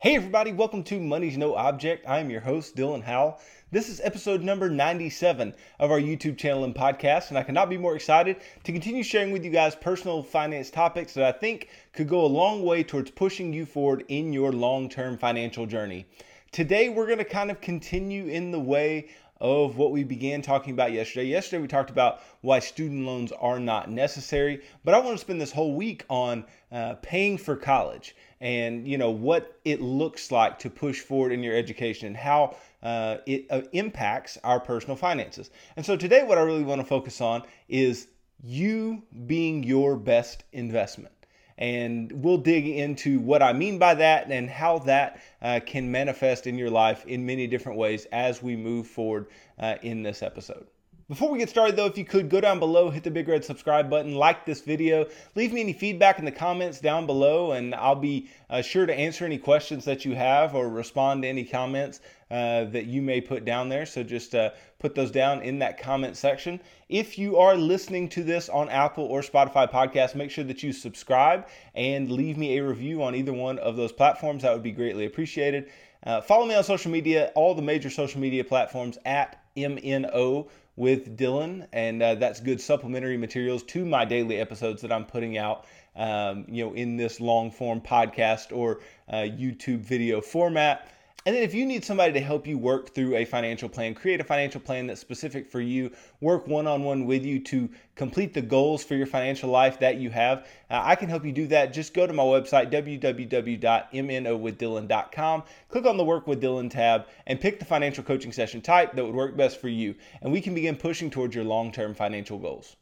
Hey, 0.00 0.14
everybody, 0.14 0.52
welcome 0.52 0.84
to 0.84 1.00
Money's 1.00 1.36
No 1.36 1.56
Object. 1.56 2.06
I 2.06 2.20
am 2.20 2.30
your 2.30 2.40
host, 2.40 2.76
Dylan 2.76 3.02
Howell. 3.02 3.40
This 3.72 3.88
is 3.88 4.00
episode 4.04 4.42
number 4.44 4.70
97 4.70 5.52
of 5.80 5.90
our 5.90 5.98
YouTube 5.98 6.38
channel 6.38 6.62
and 6.62 6.72
podcast, 6.72 7.30
and 7.30 7.36
I 7.36 7.42
cannot 7.42 7.68
be 7.68 7.78
more 7.78 7.96
excited 7.96 8.36
to 8.62 8.70
continue 8.70 9.02
sharing 9.02 9.32
with 9.32 9.44
you 9.44 9.50
guys 9.50 9.74
personal 9.74 10.22
finance 10.22 10.70
topics 10.70 11.14
that 11.14 11.24
I 11.24 11.36
think 11.36 11.70
could 11.92 12.08
go 12.08 12.24
a 12.24 12.26
long 12.26 12.62
way 12.62 12.84
towards 12.84 13.10
pushing 13.10 13.52
you 13.52 13.66
forward 13.66 14.04
in 14.06 14.32
your 14.32 14.52
long 14.52 14.88
term 14.88 15.18
financial 15.18 15.66
journey. 15.66 16.06
Today, 16.52 16.90
we're 16.90 17.06
going 17.06 17.18
to 17.18 17.24
kind 17.24 17.50
of 17.50 17.60
continue 17.60 18.26
in 18.26 18.52
the 18.52 18.60
way 18.60 19.08
of 19.40 19.78
what 19.78 19.90
we 19.90 20.04
began 20.04 20.42
talking 20.42 20.74
about 20.74 20.92
yesterday. 20.92 21.26
Yesterday, 21.26 21.60
we 21.60 21.66
talked 21.66 21.90
about 21.90 22.20
why 22.40 22.60
student 22.60 23.04
loans 23.04 23.32
are 23.32 23.58
not 23.58 23.90
necessary, 23.90 24.62
but 24.84 24.94
I 24.94 25.00
want 25.00 25.16
to 25.16 25.20
spend 25.20 25.40
this 25.40 25.52
whole 25.52 25.74
week 25.74 26.04
on 26.08 26.44
uh, 26.70 26.94
paying 27.02 27.36
for 27.36 27.56
college 27.56 28.14
and 28.40 28.86
you 28.86 28.98
know 28.98 29.10
what 29.10 29.58
it 29.64 29.80
looks 29.80 30.30
like 30.30 30.58
to 30.60 30.70
push 30.70 31.00
forward 31.00 31.32
in 31.32 31.42
your 31.42 31.56
education 31.56 32.06
and 32.06 32.16
how 32.16 32.56
uh, 32.82 33.16
it 33.26 33.46
uh, 33.50 33.62
impacts 33.72 34.38
our 34.44 34.60
personal 34.60 34.96
finances. 34.96 35.50
And 35.76 35.84
so 35.84 35.96
today, 35.96 36.22
what 36.22 36.38
I 36.38 36.42
really 36.42 36.62
want 36.62 36.80
to 36.80 36.86
focus 36.86 37.20
on 37.20 37.42
is 37.68 38.08
you 38.42 39.02
being 39.26 39.64
your 39.64 39.96
best 39.96 40.44
investment 40.52 41.12
and 41.58 42.12
we'll 42.12 42.38
dig 42.38 42.68
into 42.68 43.18
what 43.18 43.42
I 43.42 43.52
mean 43.52 43.78
by 43.78 43.94
that 43.94 44.30
and 44.30 44.48
how 44.48 44.78
that 44.80 45.20
uh, 45.42 45.60
can 45.66 45.90
manifest 45.90 46.46
in 46.46 46.56
your 46.56 46.70
life 46.70 47.04
in 47.06 47.26
many 47.26 47.48
different 47.48 47.78
ways 47.78 48.06
as 48.12 48.42
we 48.42 48.56
move 48.56 48.86
forward 48.86 49.26
uh, 49.58 49.74
in 49.82 50.04
this 50.04 50.22
episode. 50.22 50.68
Before 51.08 51.30
we 51.30 51.38
get 51.38 51.48
started 51.48 51.74
though, 51.74 51.86
if 51.86 51.96
you 51.96 52.04
could 52.04 52.28
go 52.28 52.38
down 52.38 52.58
below, 52.58 52.90
hit 52.90 53.02
the 53.02 53.10
big 53.10 53.28
red 53.28 53.42
subscribe 53.42 53.88
button, 53.88 54.14
like 54.14 54.44
this 54.44 54.60
video, 54.60 55.06
leave 55.34 55.54
me 55.54 55.62
any 55.62 55.72
feedback 55.72 56.18
in 56.18 56.26
the 56.26 56.30
comments 56.30 56.80
down 56.80 57.06
below, 57.06 57.52
and 57.52 57.74
I'll 57.74 57.94
be 57.94 58.28
uh, 58.50 58.60
sure 58.60 58.84
to 58.84 58.94
answer 58.94 59.24
any 59.24 59.38
questions 59.38 59.86
that 59.86 60.04
you 60.04 60.14
have 60.14 60.54
or 60.54 60.68
respond 60.68 61.22
to 61.22 61.28
any 61.28 61.44
comments 61.44 62.00
uh, 62.30 62.64
that 62.64 62.84
you 62.84 63.00
may 63.00 63.22
put 63.22 63.46
down 63.46 63.70
there. 63.70 63.86
So 63.86 64.02
just 64.02 64.34
uh, 64.34 64.50
put 64.80 64.94
those 64.94 65.10
down 65.10 65.40
in 65.40 65.58
that 65.60 65.80
comment 65.80 66.14
section. 66.14 66.60
If 66.90 67.16
you 67.16 67.38
are 67.38 67.56
listening 67.56 68.10
to 68.10 68.22
this 68.22 68.50
on 68.50 68.68
Apple 68.68 69.04
or 69.04 69.22
Spotify 69.22 69.66
podcast, 69.72 70.14
make 70.14 70.30
sure 70.30 70.44
that 70.44 70.62
you 70.62 70.74
subscribe 70.74 71.48
and 71.74 72.12
leave 72.12 72.36
me 72.36 72.58
a 72.58 72.62
review 72.62 73.02
on 73.02 73.14
either 73.14 73.32
one 73.32 73.58
of 73.60 73.76
those 73.76 73.92
platforms. 73.92 74.42
That 74.42 74.52
would 74.52 74.62
be 74.62 74.72
greatly 74.72 75.06
appreciated. 75.06 75.70
Uh, 76.04 76.20
follow 76.20 76.44
me 76.44 76.54
on 76.54 76.62
social 76.64 76.90
media, 76.90 77.32
all 77.34 77.54
the 77.54 77.62
major 77.62 77.88
social 77.88 78.20
media 78.20 78.44
platforms 78.44 78.98
at 79.06 79.42
MNO 79.56 80.48
with 80.78 81.18
Dylan, 81.18 81.66
and 81.72 82.00
uh, 82.02 82.14
that's 82.14 82.38
good 82.38 82.60
supplementary 82.60 83.16
materials 83.16 83.64
to 83.64 83.84
my 83.84 84.04
daily 84.04 84.38
episodes 84.38 84.80
that 84.82 84.92
I'm 84.92 85.04
putting 85.04 85.36
out. 85.36 85.66
Um, 85.96 86.44
you 86.48 86.64
know, 86.64 86.74
in 86.74 86.96
this 86.96 87.20
long 87.20 87.50
form 87.50 87.80
podcast 87.80 88.56
or 88.56 88.80
uh, 89.08 89.16
YouTube 89.16 89.80
video 89.80 90.20
format. 90.20 90.88
And 91.26 91.34
then 91.34 91.42
if 91.42 91.52
you 91.52 91.66
need 91.66 91.84
somebody 91.84 92.12
to 92.12 92.20
help 92.20 92.46
you 92.46 92.56
work 92.56 92.94
through 92.94 93.16
a 93.16 93.24
financial 93.24 93.68
plan, 93.68 93.92
create 93.94 94.20
a 94.20 94.24
financial 94.24 94.60
plan 94.60 94.86
that's 94.86 95.00
specific 95.00 95.50
for 95.50 95.60
you, 95.60 95.90
work 96.20 96.46
one 96.46 96.68
on 96.68 96.84
one 96.84 97.06
with 97.06 97.24
you 97.24 97.40
to 97.40 97.68
complete 97.96 98.32
the 98.32 98.40
goals 98.40 98.84
for 98.84 98.94
your 98.94 99.06
financial 99.06 99.50
life 99.50 99.80
that 99.80 99.96
you 99.96 100.10
have, 100.10 100.46
uh, 100.70 100.80
I 100.84 100.94
can 100.94 101.08
help 101.08 101.24
you 101.24 101.32
do 101.32 101.48
that. 101.48 101.72
Just 101.72 101.92
go 101.92 102.06
to 102.06 102.12
my 102.12 102.22
website, 102.22 102.70
www.mnowithdylan.com, 102.70 105.42
click 105.68 105.86
on 105.86 105.96
the 105.96 106.04
Work 106.04 106.28
with 106.28 106.40
Dylan 106.40 106.70
tab, 106.70 107.08
and 107.26 107.40
pick 107.40 107.58
the 107.58 107.64
financial 107.64 108.04
coaching 108.04 108.30
session 108.32 108.62
type 108.62 108.94
that 108.94 109.04
would 109.04 109.14
work 109.14 109.36
best 109.36 109.60
for 109.60 109.68
you. 109.68 109.96
And 110.22 110.32
we 110.32 110.40
can 110.40 110.54
begin 110.54 110.76
pushing 110.76 111.10
towards 111.10 111.34
your 111.34 111.44
long 111.44 111.72
term 111.72 111.94
financial 111.94 112.38
goals. 112.38 112.76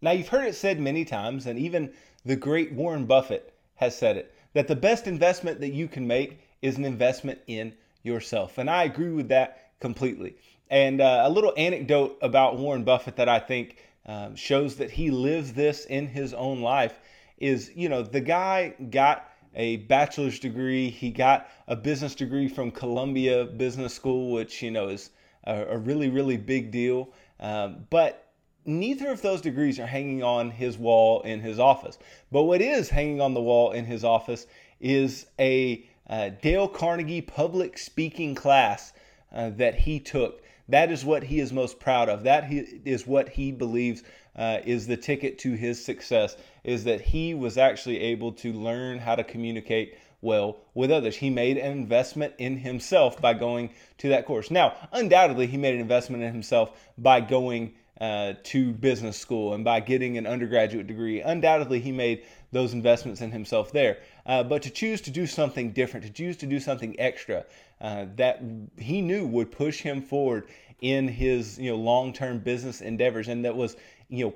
Now, 0.00 0.12
you've 0.12 0.28
heard 0.28 0.46
it 0.46 0.54
said 0.54 0.78
many 0.80 1.04
times, 1.04 1.46
and 1.46 1.58
even 1.58 1.92
the 2.24 2.36
great 2.36 2.72
Warren 2.72 3.04
Buffett 3.04 3.52
has 3.74 3.98
said 3.98 4.16
it, 4.16 4.32
that 4.54 4.68
the 4.68 4.76
best 4.76 5.06
investment 5.06 5.60
that 5.60 5.74
you 5.74 5.86
can 5.86 6.06
make 6.06 6.39
is 6.62 6.76
an 6.76 6.84
investment 6.84 7.40
in 7.46 7.74
yourself. 8.02 8.58
And 8.58 8.68
I 8.68 8.84
agree 8.84 9.10
with 9.10 9.28
that 9.28 9.70
completely. 9.80 10.36
And 10.70 11.00
uh, 11.00 11.22
a 11.24 11.30
little 11.30 11.52
anecdote 11.56 12.18
about 12.22 12.58
Warren 12.58 12.84
Buffett 12.84 13.16
that 13.16 13.28
I 13.28 13.40
think 13.40 13.76
um, 14.06 14.36
shows 14.36 14.76
that 14.76 14.90
he 14.90 15.10
lives 15.10 15.52
this 15.52 15.84
in 15.84 16.06
his 16.06 16.32
own 16.32 16.60
life 16.60 16.98
is, 17.38 17.70
you 17.74 17.88
know, 17.88 18.02
the 18.02 18.20
guy 18.20 18.74
got 18.90 19.28
a 19.54 19.78
bachelor's 19.78 20.38
degree. 20.38 20.90
He 20.90 21.10
got 21.10 21.48
a 21.66 21.74
business 21.74 22.14
degree 22.14 22.48
from 22.48 22.70
Columbia 22.70 23.44
Business 23.44 23.94
School, 23.94 24.32
which, 24.32 24.62
you 24.62 24.70
know, 24.70 24.88
is 24.88 25.10
a, 25.44 25.64
a 25.64 25.78
really, 25.78 26.08
really 26.08 26.36
big 26.36 26.70
deal. 26.70 27.10
Um, 27.40 27.86
but 27.90 28.28
neither 28.64 29.10
of 29.10 29.22
those 29.22 29.40
degrees 29.40 29.78
are 29.80 29.86
hanging 29.86 30.22
on 30.22 30.50
his 30.50 30.78
wall 30.78 31.22
in 31.22 31.40
his 31.40 31.58
office. 31.58 31.98
But 32.30 32.44
what 32.44 32.60
is 32.60 32.90
hanging 32.90 33.20
on 33.20 33.34
the 33.34 33.40
wall 33.40 33.72
in 33.72 33.84
his 33.84 34.04
office 34.04 34.46
is 34.80 35.26
a 35.38 35.84
uh, 36.10 36.30
Dale 36.42 36.68
Carnegie 36.68 37.22
public 37.22 37.78
speaking 37.78 38.34
class 38.34 38.92
uh, 39.32 39.50
that 39.50 39.76
he 39.76 40.00
took. 40.00 40.42
That 40.68 40.92
is 40.92 41.04
what 41.04 41.22
he 41.22 41.40
is 41.40 41.52
most 41.52 41.80
proud 41.80 42.08
of. 42.08 42.24
That 42.24 42.44
he, 42.44 42.58
is 42.84 43.06
what 43.06 43.28
he 43.28 43.52
believes 43.52 44.02
uh, 44.36 44.58
is 44.64 44.86
the 44.86 44.96
ticket 44.96 45.38
to 45.40 45.52
his 45.52 45.82
success. 45.82 46.36
Is 46.64 46.84
that 46.84 47.00
he 47.00 47.34
was 47.34 47.56
actually 47.56 48.00
able 48.00 48.32
to 48.32 48.52
learn 48.52 48.98
how 48.98 49.14
to 49.14 49.24
communicate 49.24 49.96
well 50.20 50.58
with 50.74 50.90
others. 50.90 51.16
He 51.16 51.30
made 51.30 51.56
an 51.56 51.72
investment 51.72 52.34
in 52.38 52.58
himself 52.58 53.20
by 53.20 53.34
going 53.34 53.70
to 53.98 54.08
that 54.10 54.26
course. 54.26 54.50
Now, 54.50 54.74
undoubtedly, 54.92 55.46
he 55.46 55.56
made 55.56 55.74
an 55.74 55.80
investment 55.80 56.22
in 56.22 56.32
himself 56.32 56.72
by 56.98 57.20
going 57.20 57.72
uh, 58.00 58.34
to 58.44 58.72
business 58.72 59.16
school 59.16 59.54
and 59.54 59.64
by 59.64 59.80
getting 59.80 60.16
an 60.18 60.26
undergraduate 60.26 60.86
degree. 60.86 61.20
Undoubtedly, 61.20 61.80
he 61.80 61.92
made 61.92 62.24
those 62.52 62.72
investments 62.72 63.20
in 63.20 63.30
himself 63.30 63.72
there. 63.72 63.98
Uh, 64.26 64.42
but 64.42 64.62
to 64.62 64.70
choose 64.70 65.00
to 65.00 65.10
do 65.10 65.26
something 65.26 65.72
different, 65.72 66.06
to 66.06 66.12
choose 66.12 66.36
to 66.36 66.46
do 66.46 66.60
something 66.60 66.98
extra 66.98 67.44
uh, 67.80 68.06
that 68.16 68.42
he 68.78 69.00
knew 69.00 69.26
would 69.26 69.50
push 69.50 69.80
him 69.80 70.02
forward 70.02 70.48
in 70.80 71.08
his 71.08 71.58
you 71.58 71.70
know 71.70 71.76
long-term 71.76 72.38
business 72.38 72.80
endeavors, 72.80 73.28
and 73.28 73.44
that 73.44 73.56
was 73.56 73.76
you 74.08 74.24
know 74.24 74.34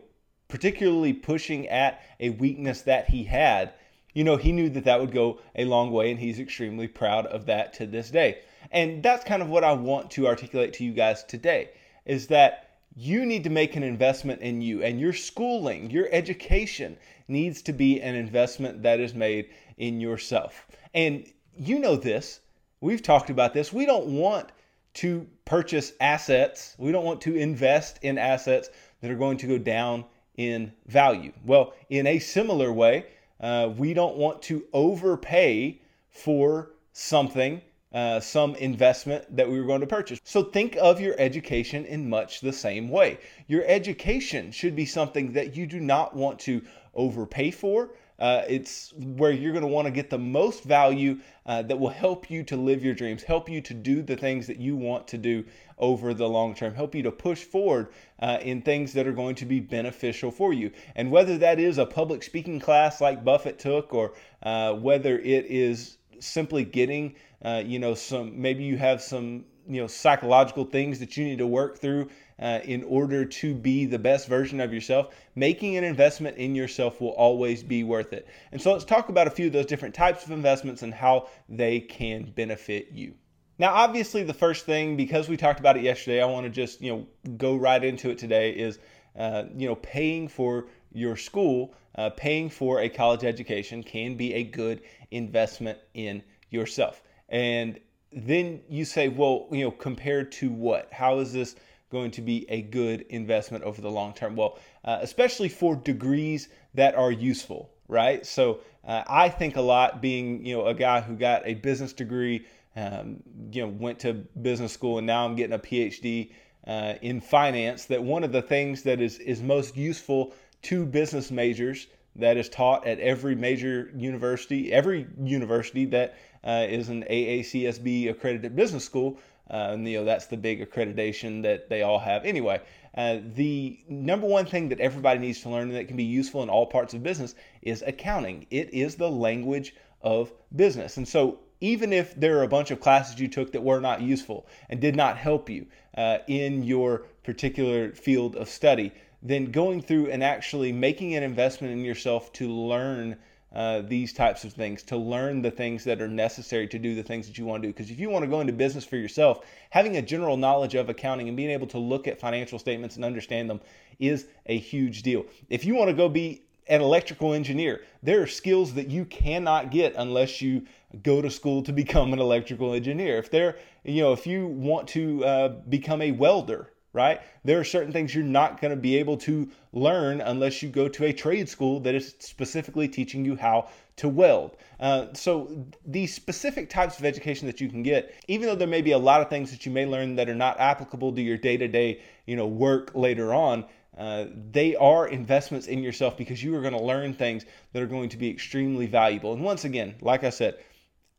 particularly 0.48 1.12
pushing 1.12 1.68
at 1.68 2.02
a 2.20 2.30
weakness 2.30 2.82
that 2.82 3.08
he 3.08 3.24
had. 3.24 3.72
You 4.12 4.22
know, 4.22 4.36
he 4.36 4.52
knew 4.52 4.68
that 4.70 4.84
that 4.84 5.00
would 5.00 5.10
go 5.10 5.40
a 5.56 5.64
long 5.64 5.90
way, 5.90 6.10
and 6.10 6.20
he's 6.20 6.38
extremely 6.38 6.86
proud 6.86 7.26
of 7.26 7.46
that 7.46 7.72
to 7.74 7.86
this 7.86 8.10
day. 8.10 8.38
And 8.70 9.02
that's 9.02 9.24
kind 9.24 9.42
of 9.42 9.48
what 9.48 9.64
I 9.64 9.72
want 9.72 10.12
to 10.12 10.28
articulate 10.28 10.74
to 10.74 10.84
you 10.84 10.92
guys 10.92 11.24
today 11.24 11.70
is 12.06 12.28
that 12.28 12.70
you 12.96 13.26
need 13.26 13.44
to 13.44 13.50
make 13.50 13.74
an 13.74 13.82
investment 13.82 14.40
in 14.40 14.60
you 14.62 14.82
and 14.82 15.00
your 15.00 15.12
schooling, 15.12 15.90
your 15.90 16.08
education 16.12 16.96
needs 17.26 17.62
to 17.62 17.72
be 17.72 18.00
an 18.00 18.14
investment 18.14 18.82
that 18.82 19.00
is 19.00 19.14
made 19.14 19.48
in 19.76 20.00
yourself. 20.00 20.66
And 20.92 21.26
you 21.56 21.78
know 21.78 21.96
this. 21.96 22.40
We've 22.80 23.02
talked 23.02 23.30
about 23.30 23.54
this. 23.54 23.72
We 23.72 23.86
don't 23.86 24.06
want 24.06 24.50
to 24.94 25.26
purchase 25.44 25.92
assets. 26.00 26.74
We 26.78 26.92
don't 26.92 27.04
want 27.04 27.20
to 27.22 27.34
invest 27.34 27.98
in 28.02 28.18
assets 28.18 28.68
that 29.00 29.10
are 29.10 29.16
going 29.16 29.38
to 29.38 29.46
go 29.46 29.58
down 29.58 30.04
in 30.36 30.72
value. 30.86 31.32
Well, 31.44 31.74
in 31.88 32.06
a 32.06 32.18
similar 32.18 32.72
way, 32.72 33.06
uh, 33.40 33.70
we 33.76 33.94
don't 33.94 34.16
want 34.16 34.42
to 34.42 34.64
overpay 34.72 35.80
for 36.08 36.70
something 36.92 37.60
uh, 37.94 38.18
some 38.18 38.56
investment 38.56 39.24
that 39.36 39.48
we 39.48 39.58
were 39.60 39.66
going 39.66 39.80
to 39.80 39.86
purchase. 39.86 40.18
So 40.24 40.42
think 40.42 40.76
of 40.80 41.00
your 41.00 41.14
education 41.16 41.84
in 41.84 42.10
much 42.10 42.40
the 42.40 42.52
same 42.52 42.88
way. 42.88 43.20
Your 43.46 43.62
education 43.66 44.50
should 44.50 44.74
be 44.74 44.84
something 44.84 45.32
that 45.34 45.56
you 45.56 45.64
do 45.66 45.78
not 45.78 46.14
want 46.14 46.40
to 46.40 46.60
overpay 46.94 47.52
for. 47.52 47.90
Uh, 48.24 48.42
it's 48.48 48.94
where 48.94 49.32
you're 49.32 49.52
going 49.52 49.60
to 49.60 49.68
want 49.68 49.84
to 49.84 49.90
get 49.90 50.08
the 50.08 50.16
most 50.16 50.64
value 50.64 51.18
uh, 51.44 51.60
that 51.60 51.78
will 51.78 51.90
help 51.90 52.30
you 52.30 52.42
to 52.42 52.56
live 52.56 52.82
your 52.82 52.94
dreams, 52.94 53.22
help 53.22 53.50
you 53.50 53.60
to 53.60 53.74
do 53.74 54.00
the 54.00 54.16
things 54.16 54.46
that 54.46 54.56
you 54.56 54.74
want 54.74 55.06
to 55.06 55.18
do 55.18 55.44
over 55.76 56.14
the 56.14 56.26
long 56.26 56.54
term, 56.54 56.72
help 56.72 56.94
you 56.94 57.02
to 57.02 57.10
push 57.10 57.42
forward 57.42 57.88
uh, 58.20 58.38
in 58.40 58.62
things 58.62 58.94
that 58.94 59.06
are 59.06 59.12
going 59.12 59.34
to 59.34 59.44
be 59.44 59.60
beneficial 59.60 60.30
for 60.30 60.54
you. 60.54 60.70
And 60.96 61.10
whether 61.10 61.36
that 61.36 61.60
is 61.60 61.76
a 61.76 61.84
public 61.84 62.22
speaking 62.22 62.60
class 62.60 62.98
like 62.98 63.22
Buffett 63.26 63.58
took, 63.58 63.92
or 63.92 64.14
uh, 64.42 64.72
whether 64.72 65.18
it 65.18 65.44
is 65.44 65.98
simply 66.18 66.64
getting, 66.64 67.16
uh, 67.44 67.62
you 67.62 67.78
know, 67.78 67.92
some 67.92 68.40
maybe 68.40 68.64
you 68.64 68.78
have 68.78 69.02
some, 69.02 69.44
you 69.68 69.82
know, 69.82 69.86
psychological 69.86 70.64
things 70.64 70.98
that 71.00 71.18
you 71.18 71.24
need 71.26 71.40
to 71.40 71.46
work 71.46 71.78
through 71.78 72.08
uh, 72.40 72.60
in 72.64 72.82
order 72.84 73.24
to 73.24 73.54
be 73.54 73.86
the 73.86 73.98
best 73.98 74.28
version 74.28 74.60
of 74.60 74.72
yourself. 74.72 75.14
Making 75.34 75.76
an 75.76 75.84
investment 75.84 76.36
in 76.36 76.54
yourself 76.54 77.00
will 77.00 77.10
always 77.10 77.62
be 77.62 77.84
worth 77.84 78.12
it. 78.12 78.26
And 78.52 78.60
so 78.60 78.72
let's 78.72 78.84
talk 78.84 79.08
about 79.08 79.26
a 79.26 79.30
few 79.30 79.46
of 79.46 79.52
those 79.52 79.66
different 79.66 79.94
types 79.94 80.24
of 80.24 80.30
investments 80.30 80.82
and 80.82 80.92
how 80.92 81.28
they 81.48 81.80
can 81.80 82.32
benefit 82.34 82.88
you. 82.92 83.14
Now, 83.58 83.72
obviously, 83.72 84.24
the 84.24 84.34
first 84.34 84.66
thing, 84.66 84.96
because 84.96 85.28
we 85.28 85.36
talked 85.36 85.60
about 85.60 85.76
it 85.76 85.84
yesterday, 85.84 86.20
I 86.20 86.26
want 86.26 86.44
to 86.44 86.50
just 86.50 86.80
you 86.80 86.92
know 86.92 87.06
go 87.36 87.54
right 87.54 87.82
into 87.82 88.10
it 88.10 88.18
today. 88.18 88.50
Is 88.50 88.78
uh, 89.16 89.44
you 89.56 89.68
know 89.68 89.76
paying 89.76 90.26
for 90.26 90.66
your 90.92 91.16
school, 91.16 91.72
uh, 91.94 92.10
paying 92.10 92.50
for 92.50 92.80
a 92.80 92.88
college 92.88 93.22
education 93.22 93.82
can 93.82 94.16
be 94.16 94.34
a 94.34 94.42
good 94.42 94.82
investment 95.12 95.78
in 95.94 96.22
yourself. 96.50 97.02
And 97.28 97.78
then 98.12 98.60
you 98.68 98.84
say, 98.84 99.08
well, 99.08 99.46
you 99.50 99.64
know, 99.64 99.70
compared 99.70 100.32
to 100.32 100.50
what? 100.50 100.92
How 100.92 101.18
is 101.18 101.32
this 101.32 101.56
going 101.90 102.10
to 102.12 102.22
be 102.22 102.46
a 102.50 102.62
good 102.62 103.02
investment 103.10 103.64
over 103.64 103.80
the 103.80 103.90
long 103.90 104.12
term? 104.14 104.36
Well, 104.36 104.58
uh, 104.84 104.98
especially 105.00 105.48
for 105.48 105.76
degrees 105.76 106.48
that 106.74 106.94
are 106.94 107.12
useful. 107.12 107.70
right? 107.88 108.24
So 108.24 108.60
uh, 108.86 109.02
I 109.06 109.28
think 109.28 109.56
a 109.56 109.60
lot 109.60 110.02
being, 110.02 110.44
you 110.44 110.56
know, 110.56 110.66
a 110.66 110.74
guy 110.74 111.00
who 111.00 111.14
got 111.14 111.42
a 111.46 111.54
business 111.54 111.92
degree, 111.92 112.46
um, 112.76 113.22
you 113.52 113.62
know, 113.62 113.68
went 113.68 114.00
to 114.00 114.14
business 114.14 114.72
school, 114.72 114.98
and 114.98 115.06
now 115.06 115.24
I'm 115.24 115.36
getting 115.36 115.54
a 115.54 115.58
PhD 115.58 116.32
uh, 116.66 116.94
in 117.02 117.20
finance. 117.20 117.86
That 117.86 118.02
one 118.02 118.24
of 118.24 118.32
the 118.32 118.42
things 118.42 118.82
that 118.82 119.00
is 119.00 119.18
is 119.18 119.42
most 119.42 119.76
useful 119.76 120.34
to 120.62 120.84
business 120.86 121.30
majors 121.30 121.86
that 122.16 122.36
is 122.36 122.48
taught 122.48 122.86
at 122.86 123.00
every 123.00 123.34
major 123.34 123.90
university, 123.96 124.72
every 124.72 125.06
university 125.20 125.84
that 125.86 126.16
uh, 126.44 126.66
is 126.68 126.88
an 126.88 127.04
AACSB 127.10 128.10
accredited 128.10 128.54
business 128.54 128.84
school. 128.84 129.18
Uh, 129.50 129.70
and 129.72 129.86
you 129.86 129.98
know 129.98 130.04
that's 130.04 130.26
the 130.26 130.36
big 130.36 130.68
accreditation 130.68 131.42
that 131.42 131.68
they 131.68 131.82
all 131.82 131.98
have. 131.98 132.24
Anyway, 132.24 132.60
uh, 132.96 133.18
the 133.34 133.78
number 133.88 134.26
one 134.26 134.46
thing 134.46 134.68
that 134.70 134.80
everybody 134.80 135.20
needs 135.20 135.42
to 135.42 135.50
learn 135.50 135.70
that 135.70 135.88
can 135.88 135.96
be 135.96 136.04
useful 136.04 136.42
in 136.42 136.48
all 136.48 136.66
parts 136.66 136.94
of 136.94 137.02
business 137.02 137.34
is 137.62 137.82
accounting. 137.86 138.46
It 138.50 138.72
is 138.72 138.96
the 138.96 139.10
language 139.10 139.74
of 140.00 140.32
business, 140.54 140.96
and 140.96 141.06
so 141.06 141.40
even 141.60 141.92
if 141.92 142.14
there 142.14 142.38
are 142.38 142.42
a 142.42 142.48
bunch 142.48 142.70
of 142.70 142.80
classes 142.80 143.18
you 143.18 143.28
took 143.28 143.52
that 143.52 143.62
were 143.62 143.80
not 143.80 144.02
useful 144.02 144.46
and 144.68 144.80
did 144.80 144.96
not 144.96 145.16
help 145.16 145.48
you 145.48 145.66
uh, 145.96 146.18
in 146.26 146.62
your 146.62 147.06
particular 147.22 147.92
field 147.92 148.36
of 148.36 148.48
study, 148.48 148.92
then 149.22 149.50
going 149.50 149.80
through 149.80 150.10
and 150.10 150.22
actually 150.22 150.72
making 150.72 151.14
an 151.14 151.22
investment 151.22 151.72
in 151.72 151.84
yourself 151.84 152.32
to 152.32 152.50
learn 152.50 153.16
uh, 153.54 153.82
these 153.82 154.12
types 154.12 154.44
of 154.44 154.52
things, 154.52 154.82
to 154.82 154.96
learn 154.96 155.40
the 155.40 155.50
things 155.50 155.84
that 155.84 156.02
are 156.02 156.08
necessary 156.08 156.66
to 156.66 156.78
do 156.78 156.94
the 156.94 157.02
things 157.02 157.26
that 157.26 157.38
you 157.38 157.44
want 157.44 157.62
to 157.62 157.68
do. 157.68 157.72
Because 157.72 157.90
if 157.90 158.00
you 158.00 158.10
want 158.10 158.24
to 158.24 158.30
go 158.30 158.40
into 158.40 158.52
business 158.52 158.84
for 158.84 158.96
yourself, 158.96 159.44
having 159.70 159.96
a 159.96 160.02
general 160.02 160.36
knowledge 160.36 160.74
of 160.74 160.88
accounting 160.88 161.28
and 161.28 161.36
being 161.36 161.50
able 161.50 161.66
to 161.68 161.78
look 161.78 162.08
at 162.08 162.18
financial 162.18 162.58
statements 162.58 162.96
and 162.96 163.04
understand 163.04 163.48
them 163.48 163.60
is 163.98 164.26
a 164.46 164.58
huge 164.58 165.02
deal. 165.02 165.24
If 165.48 165.64
you 165.64 165.74
want 165.74 165.88
to 165.88 165.94
go 165.94 166.08
be 166.08 166.42
an 166.66 166.80
electrical 166.80 167.34
engineer, 167.34 167.82
there 168.02 168.22
are 168.22 168.26
skills 168.26 168.74
that 168.74 168.88
you 168.88 169.04
cannot 169.04 169.70
get 169.70 169.94
unless 169.96 170.40
you 170.40 170.66
go 171.02 171.20
to 171.20 171.30
school 171.30 171.62
to 171.62 171.72
become 171.72 172.12
an 172.12 172.18
electrical 172.18 172.74
engineer. 172.74 173.18
If 173.18 173.30
there, 173.30 173.58
you 173.84 174.02
know, 174.02 174.12
if 174.12 174.26
you 174.26 174.46
want 174.46 174.88
to 174.88 175.24
uh, 175.24 175.48
become 175.68 176.02
a 176.02 176.12
welder, 176.12 176.70
right? 176.94 177.20
There 177.44 177.60
are 177.60 177.64
certain 177.64 177.92
things 177.92 178.14
you're 178.14 178.24
not 178.24 178.60
going 178.60 178.70
to 178.70 178.76
be 178.76 178.96
able 178.96 179.18
to 179.18 179.50
learn 179.72 180.22
unless 180.22 180.62
you 180.62 180.70
go 180.70 180.88
to 180.88 181.04
a 181.04 181.12
trade 181.12 181.48
school 181.48 181.80
that 181.80 181.94
is 181.94 182.14
specifically 182.20 182.88
teaching 182.88 183.24
you 183.24 183.36
how 183.36 183.68
to 183.96 184.08
weld. 184.08 184.56
Uh, 184.80 185.06
so 185.12 185.66
these 185.84 186.14
specific 186.14 186.70
types 186.70 186.98
of 186.98 187.04
education 187.04 187.46
that 187.46 187.60
you 187.60 187.68
can 187.68 187.82
get, 187.82 188.14
even 188.28 188.46
though 188.46 188.54
there 188.54 188.68
may 188.68 188.80
be 188.80 188.92
a 188.92 188.98
lot 188.98 189.20
of 189.20 189.28
things 189.28 189.50
that 189.50 189.66
you 189.66 189.72
may 189.72 189.84
learn 189.84 190.14
that 190.14 190.28
are 190.28 190.34
not 190.34 190.58
applicable 190.58 191.12
to 191.12 191.20
your 191.20 191.36
day-to-day, 191.36 192.00
you 192.26 192.36
know, 192.36 192.46
work 192.46 192.94
later 192.94 193.34
on, 193.34 193.64
uh, 193.98 194.26
they 194.50 194.74
are 194.76 195.06
investments 195.06 195.66
in 195.66 195.82
yourself 195.82 196.16
because 196.16 196.42
you 196.42 196.54
are 196.56 196.60
going 196.60 196.72
to 196.72 196.82
learn 196.82 197.12
things 197.12 197.44
that 197.72 197.82
are 197.82 197.86
going 197.86 198.08
to 198.08 198.16
be 198.16 198.30
extremely 198.30 198.86
valuable. 198.86 199.32
And 199.32 199.42
once 199.42 199.64
again, 199.64 199.96
like 200.00 200.24
I 200.24 200.30
said, 200.30 200.58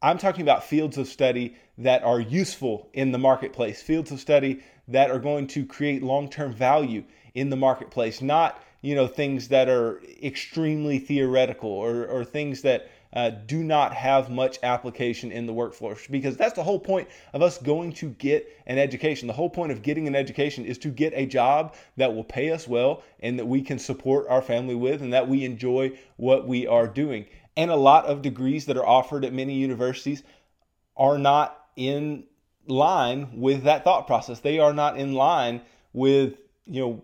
I'm 0.01 0.17
talking 0.17 0.41
about 0.41 0.65
fields 0.65 0.97
of 0.97 1.07
study 1.07 1.55
that 1.77 2.03
are 2.03 2.19
useful 2.19 2.89
in 2.93 3.11
the 3.11 3.17
marketplace, 3.17 3.81
fields 3.81 4.11
of 4.11 4.19
study 4.19 4.61
that 4.87 5.11
are 5.11 5.19
going 5.19 5.47
to 5.47 5.65
create 5.65 6.03
long-term 6.03 6.53
value 6.53 7.03
in 7.33 7.49
the 7.49 7.55
marketplace, 7.55 8.21
not 8.21 8.61
you 8.81 8.95
know 8.95 9.07
things 9.07 9.47
that 9.47 9.67
are 9.67 10.01
extremely 10.21 10.99
theoretical 10.99 11.69
or, 11.69 12.05
or 12.05 12.23
things 12.23 12.61
that 12.61 12.89
uh, 13.13 13.29
do 13.29 13.63
not 13.63 13.93
have 13.93 14.29
much 14.29 14.59
application 14.61 15.31
in 15.31 15.45
the 15.45 15.53
workforce 15.53 16.05
because 16.07 16.35
that's 16.35 16.53
the 16.53 16.63
whole 16.63 16.79
point 16.79 17.07
of 17.33 17.41
us 17.41 17.57
going 17.57 17.93
to 17.93 18.09
get 18.09 18.47
an 18.67 18.77
education. 18.77 19.27
The 19.27 19.33
whole 19.33 19.49
point 19.49 19.71
of 19.71 19.81
getting 19.81 20.07
an 20.07 20.15
education 20.15 20.65
is 20.65 20.77
to 20.79 20.89
get 20.89 21.13
a 21.15 21.25
job 21.25 21.75
that 21.95 22.13
will 22.13 22.25
pay 22.25 22.51
us 22.51 22.67
well 22.67 23.03
and 23.21 23.39
that 23.39 23.47
we 23.47 23.61
can 23.61 23.79
support 23.79 24.27
our 24.29 24.41
family 24.41 24.75
with 24.75 25.01
and 25.01 25.13
that 25.13 25.29
we 25.29 25.45
enjoy 25.45 25.97
what 26.17 26.47
we 26.47 26.67
are 26.67 26.87
doing 26.87 27.25
and 27.57 27.71
a 27.71 27.75
lot 27.75 28.05
of 28.05 28.21
degrees 28.21 28.65
that 28.65 28.77
are 28.77 28.85
offered 28.85 29.23
at 29.23 29.33
many 29.33 29.53
universities 29.53 30.23
are 30.97 31.17
not 31.17 31.67
in 31.75 32.23
line 32.67 33.29
with 33.33 33.63
that 33.63 33.83
thought 33.83 34.07
process. 34.07 34.39
They 34.39 34.59
are 34.59 34.73
not 34.73 34.97
in 34.97 35.13
line 35.13 35.61
with, 35.93 36.35
you 36.65 36.81
know, 36.81 37.03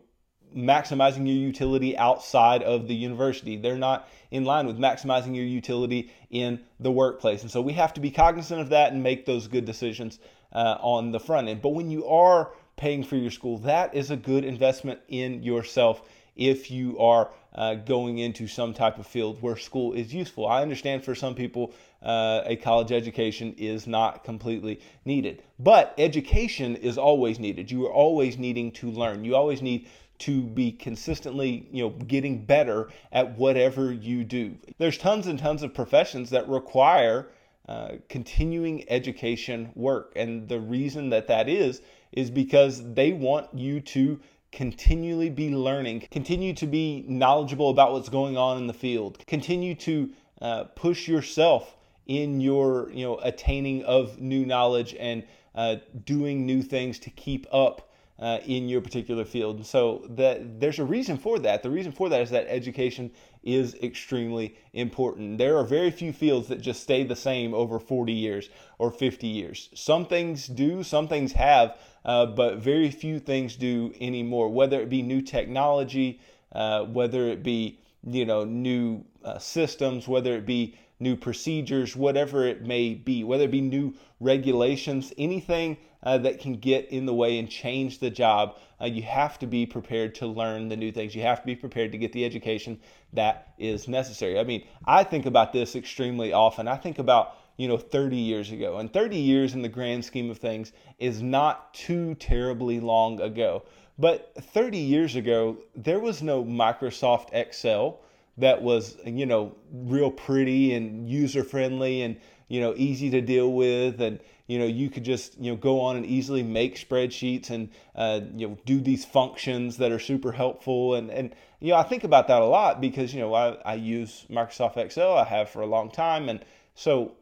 maximizing 0.55 1.25
your 1.25 1.37
utility 1.37 1.97
outside 1.97 2.61
of 2.63 2.87
the 2.87 2.95
university. 2.95 3.55
They're 3.55 3.77
not 3.77 4.09
in 4.31 4.43
line 4.43 4.67
with 4.67 4.77
maximizing 4.77 5.35
your 5.35 5.45
utility 5.45 6.11
in 6.29 6.59
the 6.79 6.91
workplace. 6.91 7.41
And 7.41 7.51
so 7.51 7.61
we 7.61 7.73
have 7.73 7.93
to 7.93 8.01
be 8.01 8.11
cognizant 8.11 8.59
of 8.59 8.69
that 8.69 8.91
and 8.91 9.01
make 9.01 9.25
those 9.25 9.47
good 9.47 9.65
decisions 9.65 10.19
uh, 10.51 10.77
on 10.81 11.11
the 11.11 11.19
front 11.19 11.47
end. 11.47 11.61
But 11.61 11.69
when 11.69 11.89
you 11.89 12.05
are 12.07 12.51
paying 12.75 13.03
for 13.03 13.15
your 13.15 13.31
school, 13.31 13.59
that 13.59 13.93
is 13.95 14.11
a 14.11 14.17
good 14.17 14.43
investment 14.43 14.99
in 15.07 15.43
yourself 15.43 16.01
if 16.49 16.71
you 16.71 16.97
are 16.99 17.29
uh, 17.53 17.75
going 17.75 18.17
into 18.17 18.47
some 18.47 18.73
type 18.73 18.97
of 18.97 19.05
field 19.05 19.41
where 19.41 19.57
school 19.57 19.93
is 19.93 20.13
useful. 20.13 20.47
I 20.47 20.61
understand 20.61 21.03
for 21.03 21.13
some 21.13 21.35
people 21.35 21.73
uh, 22.01 22.41
a 22.45 22.55
college 22.55 22.91
education 22.91 23.53
is 23.57 23.87
not 23.87 24.23
completely 24.23 24.79
needed, 25.05 25.43
but 25.59 25.93
education 25.97 26.75
is 26.77 26.97
always 26.97 27.39
needed. 27.39 27.69
You 27.69 27.85
are 27.87 27.93
always 27.93 28.37
needing 28.37 28.71
to 28.73 28.89
learn. 28.89 29.23
You 29.23 29.35
always 29.35 29.61
need 29.61 29.87
to 30.19 30.43
be 30.43 30.71
consistently, 30.71 31.67
you 31.71 31.83
know, 31.83 31.89
getting 31.89 32.45
better 32.45 32.89
at 33.11 33.37
whatever 33.37 33.91
you 33.91 34.23
do. 34.23 34.55
There's 34.77 34.97
tons 34.97 35.27
and 35.27 35.37
tons 35.37 35.63
of 35.63 35.73
professions 35.73 36.29
that 36.29 36.47
require 36.47 37.29
uh, 37.67 37.93
continuing 38.09 38.89
education 38.89 39.71
work, 39.75 40.13
and 40.15 40.47
the 40.47 40.59
reason 40.59 41.09
that 41.09 41.27
that 41.27 41.47
is 41.49 41.81
is 42.11 42.29
because 42.29 42.93
they 42.93 43.13
want 43.13 43.47
you 43.53 43.79
to 43.79 44.19
continually 44.51 45.29
be 45.29 45.49
learning, 45.49 46.07
continue 46.11 46.53
to 46.53 46.67
be 46.67 47.05
knowledgeable 47.07 47.69
about 47.69 47.93
what's 47.93 48.09
going 48.09 48.37
on 48.37 48.57
in 48.57 48.67
the 48.67 48.73
field, 48.73 49.25
continue 49.27 49.75
to 49.75 50.09
uh, 50.41 50.63
push 50.75 51.07
yourself 51.07 51.75
in 52.07 52.41
your 52.41 52.89
you 52.91 53.05
know 53.05 53.17
attaining 53.19 53.83
of 53.83 54.19
new 54.19 54.45
knowledge 54.45 54.95
and 54.99 55.23
uh, 55.55 55.75
doing 56.05 56.45
new 56.45 56.61
things 56.61 56.99
to 56.99 57.09
keep 57.11 57.45
up 57.53 57.89
uh, 58.19 58.39
in 58.45 58.69
your 58.69 58.81
particular 58.81 59.25
field. 59.25 59.65
So 59.65 60.05
that 60.09 60.59
there's 60.59 60.79
a 60.79 60.85
reason 60.85 61.17
for 61.17 61.39
that. 61.39 61.63
The 61.63 61.69
reason 61.69 61.91
for 61.91 62.09
that 62.09 62.21
is 62.21 62.29
that 62.31 62.47
education 62.47 63.11
is 63.43 63.75
extremely 63.75 64.55
important. 64.73 65.37
There 65.37 65.57
are 65.57 65.63
very 65.63 65.91
few 65.91 66.13
fields 66.13 66.47
that 66.49 66.61
just 66.61 66.83
stay 66.83 67.03
the 67.03 67.15
same 67.15 67.53
over 67.53 67.79
40 67.79 68.13
years 68.13 68.49
or 68.77 68.91
50 68.91 69.27
years. 69.27 69.69
Some 69.73 70.05
things 70.05 70.47
do, 70.47 70.83
some 70.83 71.07
things 71.07 71.31
have, 71.33 71.77
uh, 72.05 72.27
but 72.27 72.57
very 72.57 72.91
few 72.91 73.19
things 73.19 73.55
do 73.55 73.93
anymore. 73.99 74.49
Whether 74.49 74.81
it 74.81 74.89
be 74.89 75.01
new 75.01 75.21
technology, 75.21 76.19
uh, 76.51 76.83
whether 76.85 77.27
it 77.27 77.43
be 77.43 77.79
you 78.03 78.25
know 78.25 78.43
new 78.43 79.03
uh, 79.23 79.39
systems, 79.39 80.07
whether 80.07 80.35
it 80.35 80.45
be 80.45 80.75
new 80.99 81.15
procedures, 81.15 81.95
whatever 81.95 82.45
it 82.45 82.65
may 82.65 82.93
be, 82.93 83.23
whether 83.23 83.45
it 83.45 83.51
be 83.51 83.61
new 83.61 83.93
regulations, 84.19 85.11
anything 85.17 85.77
uh, 86.03 86.17
that 86.17 86.39
can 86.39 86.53
get 86.53 86.89
in 86.89 87.05
the 87.05 87.13
way 87.13 87.37
and 87.37 87.49
change 87.49 87.99
the 87.99 88.09
job, 88.09 88.57
uh, 88.81 88.85
you 88.85 89.03
have 89.03 89.37
to 89.39 89.47
be 89.47 89.65
prepared 89.65 90.15
to 90.15 90.27
learn 90.27 90.69
the 90.69 90.75
new 90.75 90.91
things. 90.91 91.13
You 91.13 91.21
have 91.21 91.41
to 91.41 91.45
be 91.45 91.55
prepared 91.55 91.91
to 91.91 91.97
get 91.97 92.11
the 92.13 92.25
education 92.25 92.79
that 93.13 93.53
is 93.57 93.87
necessary. 93.87 94.39
I 94.39 94.43
mean, 94.43 94.65
I 94.85 95.03
think 95.03 95.25
about 95.25 95.53
this 95.53 95.75
extremely 95.75 96.33
often. 96.33 96.67
I 96.67 96.77
think 96.77 96.99
about 96.99 97.37
you 97.57 97.67
know 97.67 97.77
30 97.77 98.17
years 98.17 98.51
ago 98.51 98.77
and 98.77 98.91
30 98.91 99.17
years 99.17 99.53
in 99.53 99.61
the 99.61 99.69
grand 99.69 100.03
scheme 100.03 100.31
of 100.31 100.39
things 100.39 100.71
is 100.97 101.21
not 101.21 101.73
too 101.73 102.15
terribly 102.15 102.79
long 102.79 103.21
ago 103.21 103.63
but 103.99 104.33
30 104.35 104.77
years 104.77 105.15
ago 105.15 105.57
there 105.75 105.99
was 105.99 106.23
no 106.23 106.43
microsoft 106.43 107.27
excel 107.33 107.99
that 108.37 108.61
was 108.61 108.97
you 109.05 109.25
know 109.25 109.53
real 109.71 110.09
pretty 110.09 110.73
and 110.73 111.07
user 111.07 111.43
friendly 111.43 112.01
and 112.01 112.17
you 112.47 112.59
know 112.59 112.73
easy 112.77 113.09
to 113.11 113.21
deal 113.21 113.51
with 113.51 114.01
and 114.01 114.19
you 114.51 114.59
know 114.59 114.65
you 114.65 114.89
could 114.89 115.05
just 115.05 115.39
you 115.39 115.49
know 115.49 115.55
go 115.55 115.79
on 115.79 115.95
and 115.95 116.05
easily 116.05 116.43
make 116.43 116.75
spreadsheets 116.75 117.49
and 117.49 117.69
uh, 117.95 118.19
you 118.35 118.49
know 118.49 118.57
do 118.65 118.81
these 118.81 119.05
functions 119.05 119.77
that 119.77 119.93
are 119.93 119.99
super 119.99 120.33
helpful. 120.33 120.95
And 120.95 121.09
and 121.09 121.33
you 121.61 121.69
know 121.69 121.77
I 121.77 121.83
think 121.83 122.03
about 122.03 122.27
that 122.27 122.41
a 122.41 122.45
lot 122.45 122.81
because 122.81 123.13
you 123.13 123.21
know 123.21 123.33
I, 123.33 123.53
I 123.63 123.75
use 123.75 124.25
Microsoft 124.29 124.75
Excel. 124.75 125.17
I 125.17 125.23
have 125.23 125.49
for 125.49 125.61
a 125.61 125.65
long 125.65 125.89
time. 125.89 126.27
And 126.27 126.43
so 126.75 127.13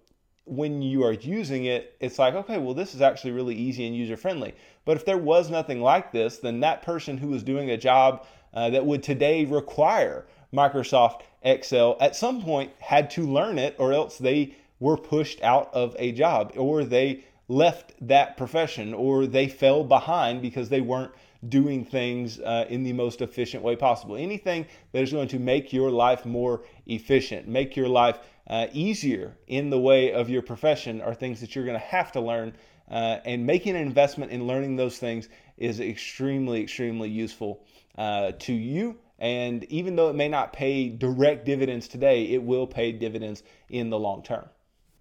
when 0.46 0.82
you 0.82 1.04
are 1.04 1.14
using 1.14 1.66
it, 1.66 1.96
it's 2.00 2.18
like, 2.18 2.34
okay, 2.34 2.58
well, 2.58 2.74
this 2.74 2.96
is 2.96 3.02
actually 3.02 3.34
really 3.34 3.54
easy 3.54 3.86
and 3.86 3.96
user 3.96 4.18
friendly. 4.18 4.56
But 4.84 4.98
if 4.98 5.06
there 5.06 5.20
was 5.20 5.52
nothing 5.52 5.82
like 5.82 6.12
this, 6.12 6.40
then 6.40 6.62
that 6.62 6.82
person 6.82 7.20
who 7.20 7.28
was 7.28 7.44
doing 7.44 7.70
a 7.70 7.78
job 7.78 8.26
uh, 8.56 8.72
that 8.72 8.88
would 8.88 9.04
today 9.04 9.46
require 9.46 10.26
Microsoft 10.52 11.22
Excel 11.44 11.96
at 12.02 12.16
some 12.16 12.42
point 12.42 12.72
had 12.80 13.12
to 13.12 13.28
learn 13.28 13.60
it, 13.60 13.76
or 13.78 13.94
else 13.94 14.18
they 14.18 14.56
were 14.80 14.98
pushed 14.98 15.42
out 15.42 15.74
of 15.74 15.96
a 16.00 16.12
job, 16.12 16.54
or 16.56 16.84
they 16.84 17.24
left 17.48 17.94
that 18.08 18.38
profession, 18.38 18.94
or 18.94 19.26
they 19.26 19.48
fell 19.48 19.84
behind 19.84 20.42
because 20.42 20.70
they 20.70 20.82
weren't 20.82 21.12
doing 21.48 21.86
things 21.86 22.40
uh, 22.40 22.66
in 22.70 22.84
the 22.84 22.94
most 22.94 23.22
efficient 23.22 23.64
way 23.64 23.76
possible. 23.76 24.16
Anything 24.16 24.66
that 24.92 25.02
is 25.04 25.12
going 25.12 25.28
to 25.30 25.40
make 25.40 25.74
your 25.74 25.90
life 25.90 26.26
more 26.26 26.64
efficient, 26.86 27.48
make 27.48 27.76
your 27.76 27.88
life 27.88 28.20
uh, 28.48 28.68
easier 28.74 29.38
in 29.48 29.70
the 29.70 29.80
way 29.80 30.12
of 30.12 30.30
your 30.30 30.42
profession, 30.42 31.02
are 31.02 31.14
things 31.14 31.40
that 31.42 31.56
you're 31.56 31.66
going 31.66 31.80
to 31.80 31.86
have 31.86 32.12
to 32.12 32.22
learn. 32.22 32.54
Uh, 32.90 33.20
and 33.26 33.46
making 33.46 33.76
an 33.76 33.82
investment 33.82 34.32
in 34.32 34.48
learning 34.48 34.76
those 34.76 34.98
things 34.98 35.30
is 35.58 35.80
extremely, 35.80 36.62
extremely 36.62 37.10
useful 37.10 37.64
uh, 37.98 38.32
to 38.40 38.54
you 38.54 38.98
And 39.20 39.66
even 39.66 39.96
though 39.96 40.10
it 40.10 40.16
may 40.16 40.30
not 40.30 40.54
pay 40.54 40.90
direct 40.90 41.46
dividends 41.46 41.88
today, 41.88 42.26
it 42.28 42.42
will 42.42 42.66
pay 42.66 42.92
dividends 42.92 43.44
in 43.70 43.90
the 43.90 44.00
long 44.00 44.24
term. 44.24 44.46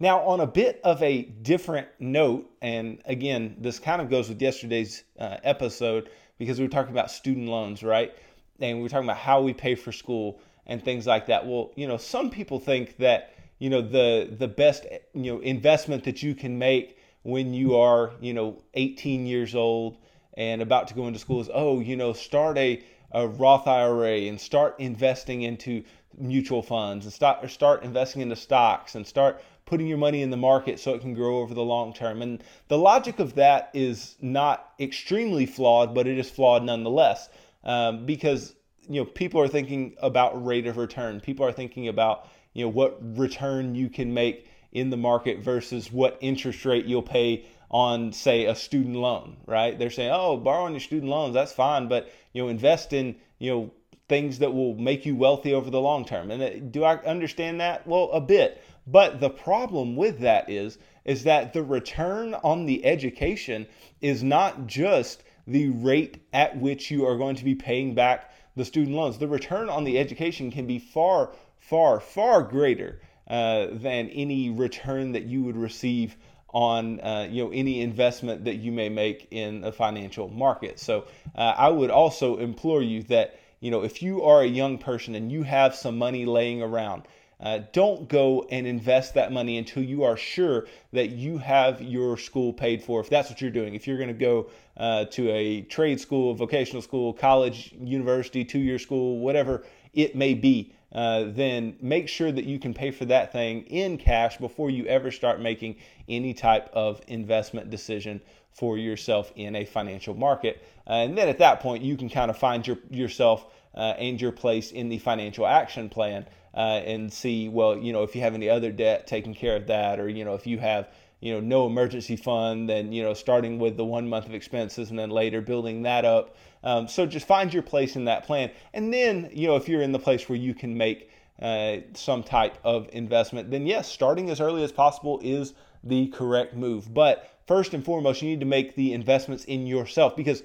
Now, 0.01 0.21
on 0.21 0.41
a 0.41 0.47
bit 0.47 0.81
of 0.85 1.03
a 1.03 1.23
different 1.23 1.89
note, 1.99 2.49
and 2.63 3.01
again, 3.05 3.57
this 3.59 3.79
kind 3.79 4.01
of 4.01 4.09
goes 4.09 4.29
with 4.29 4.41
yesterday's 4.41 5.03
uh, 5.19 5.39
episode 5.43 6.09
because 6.39 6.59
we 6.59 6.65
were 6.65 6.71
talking 6.71 6.93
about 6.93 7.11
student 7.11 7.49
loans, 7.49 7.83
right? 7.83 8.15
And 8.61 8.79
we 8.79 8.83
were 8.85 8.89
talking 8.89 9.09
about 9.09 9.19
how 9.19 9.41
we 9.43 9.53
pay 9.53 9.75
for 9.75 9.91
school 9.91 10.41
and 10.67 10.85
things 10.85 11.07
like 11.07 11.27
that. 11.27 11.47
Well, 11.47 11.73
you 11.75 11.89
know, 11.89 11.97
some 11.97 12.31
people 12.31 12.61
think 12.61 12.97
that 12.99 13.35
you 13.59 13.71
know 13.71 13.83
the 13.83 14.35
the 14.39 14.49
best 14.49 14.87
you 15.15 15.35
know 15.35 15.41
investment 15.41 16.05
that 16.05 16.23
you 16.23 16.35
can 16.35 16.59
make 16.59 16.99
when 17.23 17.53
you 17.53 17.77
are 17.77 18.13
you 18.21 18.33
know 18.33 18.63
18 18.75 19.27
years 19.27 19.55
old 19.55 19.99
and 20.35 20.63
about 20.63 20.89
to 20.89 20.95
go 20.95 21.07
into 21.09 21.19
school 21.19 21.41
is 21.41 21.51
oh 21.53 21.81
you 21.81 21.97
know 21.97 22.13
start 22.13 22.57
a, 22.57 22.83
a 23.13 23.27
Roth 23.27 23.67
IRA 23.67 24.29
and 24.29 24.41
start 24.41 24.77
investing 24.79 25.43
into 25.43 25.83
mutual 26.17 26.63
funds 26.63 27.05
and 27.05 27.13
start 27.13 27.49
start 27.51 27.83
investing 27.83 28.23
into 28.23 28.37
stocks 28.37 28.95
and 28.95 29.07
start 29.07 29.43
putting 29.69 29.87
your 29.87 29.99
money 29.99 30.23
in 30.23 30.31
the 30.31 30.37
market 30.37 30.81
so 30.81 30.95
it 30.95 31.01
can 31.03 31.15
grow 31.15 31.39
over 31.39 31.53
the 31.53 31.63
long 31.63 31.93
term. 31.93 32.23
And 32.23 32.43
the 32.69 32.79
logic 32.79 33.19
of 33.19 33.35
that 33.35 33.71
is 33.75 34.17
not 34.21 34.73
extremely 34.81 35.45
flawed, 35.45 35.95
but 35.95 36.07
it 36.07 36.19
is 36.19 36.31
flawed 36.31 36.65
nonetheless 36.65 37.29
um, 37.65 38.07
because 38.07 38.55
you 38.89 39.01
know 39.01 39.05
people 39.05 39.41
are 39.41 39.49
thinking 39.49 39.95
about 40.01 40.45
rate 40.45 40.67
of 40.67 40.79
return. 40.79 41.21
People 41.21 41.45
are 41.47 41.53
thinking 41.53 41.87
about 41.87 42.27
you 42.55 42.65
know 42.65 42.71
what 42.71 42.99
return 43.19 43.75
you 43.75 43.91
can 43.91 44.15
make 44.15 44.49
in 44.73 44.91
the 44.91 44.97
market 44.97 45.41
versus 45.41 45.93
what 45.93 46.17
interest 46.21 46.65
rate 46.65 46.87
you'll 46.87 47.03
pay 47.03 47.45
on 47.71 48.13
say 48.13 48.47
a 48.47 48.55
student 48.55 48.97
loan 48.97 49.37
right 49.47 49.79
they're 49.79 49.91
saying 49.91 50.11
oh 50.11 50.37
borrowing 50.39 50.73
your 50.73 50.81
student 50.81 51.11
loans 51.11 51.35
that's 51.35 51.53
fine 51.53 51.87
but 51.87 52.11
you 52.33 52.43
know 52.43 52.49
invest 52.49 52.95
in 52.95 53.15
you 53.39 53.51
know 53.51 53.71
things 54.09 54.39
that 54.39 54.53
will 54.53 54.75
make 54.75 55.05
you 55.05 55.15
wealthy 55.15 55.53
over 55.53 55.69
the 55.71 55.81
long 55.81 56.05
term 56.05 56.31
and 56.31 56.43
uh, 56.43 56.51
do 56.71 56.83
i 56.83 56.97
understand 57.05 57.61
that 57.61 57.87
well 57.87 58.11
a 58.13 58.21
bit 58.21 58.63
but 58.91 59.21
the 59.21 59.31
problem 59.31 59.97
with 59.97 60.21
that 60.21 60.49
is 60.49 60.79
is 61.05 61.25
that 61.25 61.53
the 61.53 61.63
return 61.63 62.35
on 62.35 62.67
the 62.67 62.85
education 62.85 63.67
is 64.01 64.23
not 64.23 64.67
just 64.67 65.23
the 65.47 65.69
rate 65.71 66.19
at 66.33 66.59
which 66.59 66.91
you 66.91 67.07
are 67.07 67.17
going 67.17 67.37
to 67.37 67.45
be 67.45 67.55
paying 67.55 67.95
back 67.95 68.33
the 68.57 68.65
student 68.65 68.97
loans 68.97 69.19
the 69.19 69.29
return 69.29 69.69
on 69.69 69.85
the 69.85 69.99
education 69.99 70.51
can 70.51 70.67
be 70.67 70.79
far 70.79 71.31
far, 71.69 72.01
far 72.01 72.43
greater 72.43 73.01
uh, 73.29 73.67
than 73.73 74.09
any 74.09 74.51
return 74.51 75.13
that 75.13 75.25
you 75.25 75.43
would 75.43 75.57
receive 75.57 76.17
on 76.51 76.99
uh, 77.01 77.29
you 77.31 77.45
know 77.45 77.51
any 77.51 77.83
investment 77.83 78.45
that 78.45 78.57
you 78.57 78.73
may 78.73 78.89
make 78.89 79.29
in 79.31 79.63
a 79.65 79.71
financial 79.71 80.29
market. 80.29 80.79
So 80.79 81.05
uh, 81.35 81.55
I 81.57 81.69
would 81.69 81.91
also 81.91 82.39
implore 82.39 82.83
you 82.83 83.03
that 83.05 83.39
you 83.61 83.71
know 83.71 83.85
if 83.85 84.03
you 84.03 84.23
are 84.23 84.41
a 84.41 84.47
young 84.47 84.79
person 84.79 85.15
and 85.15 85.31
you 85.31 85.43
have 85.43 85.75
some 85.75 85.99
money 85.99 86.25
laying 86.25 86.63
around. 86.63 87.03
Uh, 87.41 87.61
don't 87.73 88.09
go 88.09 88.47
and 88.51 88.67
invest 88.67 89.15
that 89.15 89.31
money 89.31 89.59
until 89.59 89.83
you 89.83 90.03
are 90.03 90.17
sure 90.17 90.67
that 90.93 91.11
you 91.11 91.39
have 91.39 91.81
your 91.81 92.17
school 92.17 92.53
paid 92.53 92.83
for. 92.83 93.01
If 93.01 93.09
that's 93.09 93.31
what 93.31 93.41
you're 93.41 93.51
doing, 93.51 93.75
if 93.75 93.87
you're 93.87 93.97
going 93.97 94.09
to 94.09 94.15
go 94.15 94.51
uh, 94.77 95.05
to 95.07 95.31
a 95.31 95.63
trade 95.63 96.01
school, 96.01 96.35
vocational 96.35 96.83
school, 96.83 97.13
college, 97.13 97.73
university, 97.79 98.45
two 98.45 98.59
year 98.59 98.79
school, 98.79 99.21
whatever 99.21 99.65
it 99.95 100.17
may 100.17 100.35
be, 100.35 100.73
uh, 100.93 101.25
then 101.29 101.77
make 101.81 102.09
sure 102.09 102.33
that 102.33 102.45
you 102.45 102.59
can 102.59 102.75
pay 102.75 102.91
for 102.91 103.05
that 103.05 103.31
thing 103.31 103.63
in 103.65 103.99
cash 103.99 104.39
before 104.39 104.71
you 104.71 104.87
ever 104.87 105.11
start 105.11 105.41
making 105.41 105.77
any 106.09 106.35
type 106.35 106.69
of 106.73 107.01
investment 107.07 107.71
decision 107.71 108.21
for 108.53 108.79
yourself 108.79 109.33
in 109.37 109.55
a 109.55 109.65
financial 109.65 110.15
market. 110.15 110.65
Uh, 110.87 110.95
and 110.95 111.17
then 111.17 111.29
at 111.29 111.39
that 111.39 111.61
point, 111.61 111.85
you 111.85 111.97
can 111.97 112.09
kind 112.09 112.31
of 112.31 112.39
find 112.39 112.67
your, 112.67 112.79
yourself 112.91 113.47
uh, 113.75 113.95
and 113.99 114.21
your 114.21 114.33
place 114.33 114.73
in 114.73 114.89
the 114.89 114.99
financial 114.99 115.47
action 115.47 115.89
plan 115.89 116.27
uh, 116.59 116.83
and 116.85 117.13
see, 117.13 117.49
well, 117.49 117.79
you 117.79 117.93
know, 117.93 118.03
if 118.03 118.17
you 118.17 118.21
have 118.21 118.35
any 118.35 118.51
other 118.51 118.73
debt, 118.73 119.07
taking 119.07 119.33
care 119.33 119.55
of 119.55 119.69
that, 119.69 120.01
or, 120.01 120.09
you 120.09 120.25
know, 120.25 120.35
if 120.35 120.45
you 120.45 120.59
have 120.59 120.89
you 121.21 121.33
know 121.33 121.41
no 121.41 121.67
emergency 121.67 122.15
fund 122.15 122.69
then 122.69 122.93
you 122.93 123.03
know 123.03 123.13
starting 123.13 123.59
with 123.59 123.77
the 123.77 123.85
one 123.85 124.09
month 124.09 124.27
of 124.27 124.35
expenses 124.35 124.91
and 124.91 124.99
then 124.99 125.11
later 125.11 125.41
building 125.41 125.83
that 125.83 126.05
up. 126.05 126.37
Um, 126.63 126.87
so 126.87 127.07
just 127.07 127.27
find 127.27 127.53
your 127.53 127.65
place 127.65 127.97
in 127.97 128.05
that 128.05 128.25
plan. 128.25 128.53
And 128.73 128.93
then 128.95 129.29
you 129.33 129.49
know 129.49 129.57
if 129.57 129.69
you're 129.69 129.83
in 129.83 129.91
the 129.91 129.99
place 129.99 130.29
where 130.29 130.39
you 130.39 130.55
can 130.55 130.77
make 130.77 131.11
uh, 131.43 131.79
some 131.95 132.23
type 132.23 132.59
of 132.63 132.89
investment 132.93 133.51
then 133.51 133.67
yes 133.67 133.91
starting 133.91 134.31
as 134.31 134.41
early 134.41 134.63
as 134.63 134.71
possible 134.71 135.21
is 135.23 135.55
the 135.83 136.07
correct 136.09 136.55
move. 136.55 136.93
But 136.95 137.29
first 137.49 137.75
and 137.75 137.85
foremost 137.85 138.23
you 138.23 138.29
need 138.29 138.41
to 138.41 138.47
make 138.47 138.77
the 138.77 138.93
investments 138.93 139.45
in 139.45 139.67
yourself 139.67 140.15
because 140.15 140.45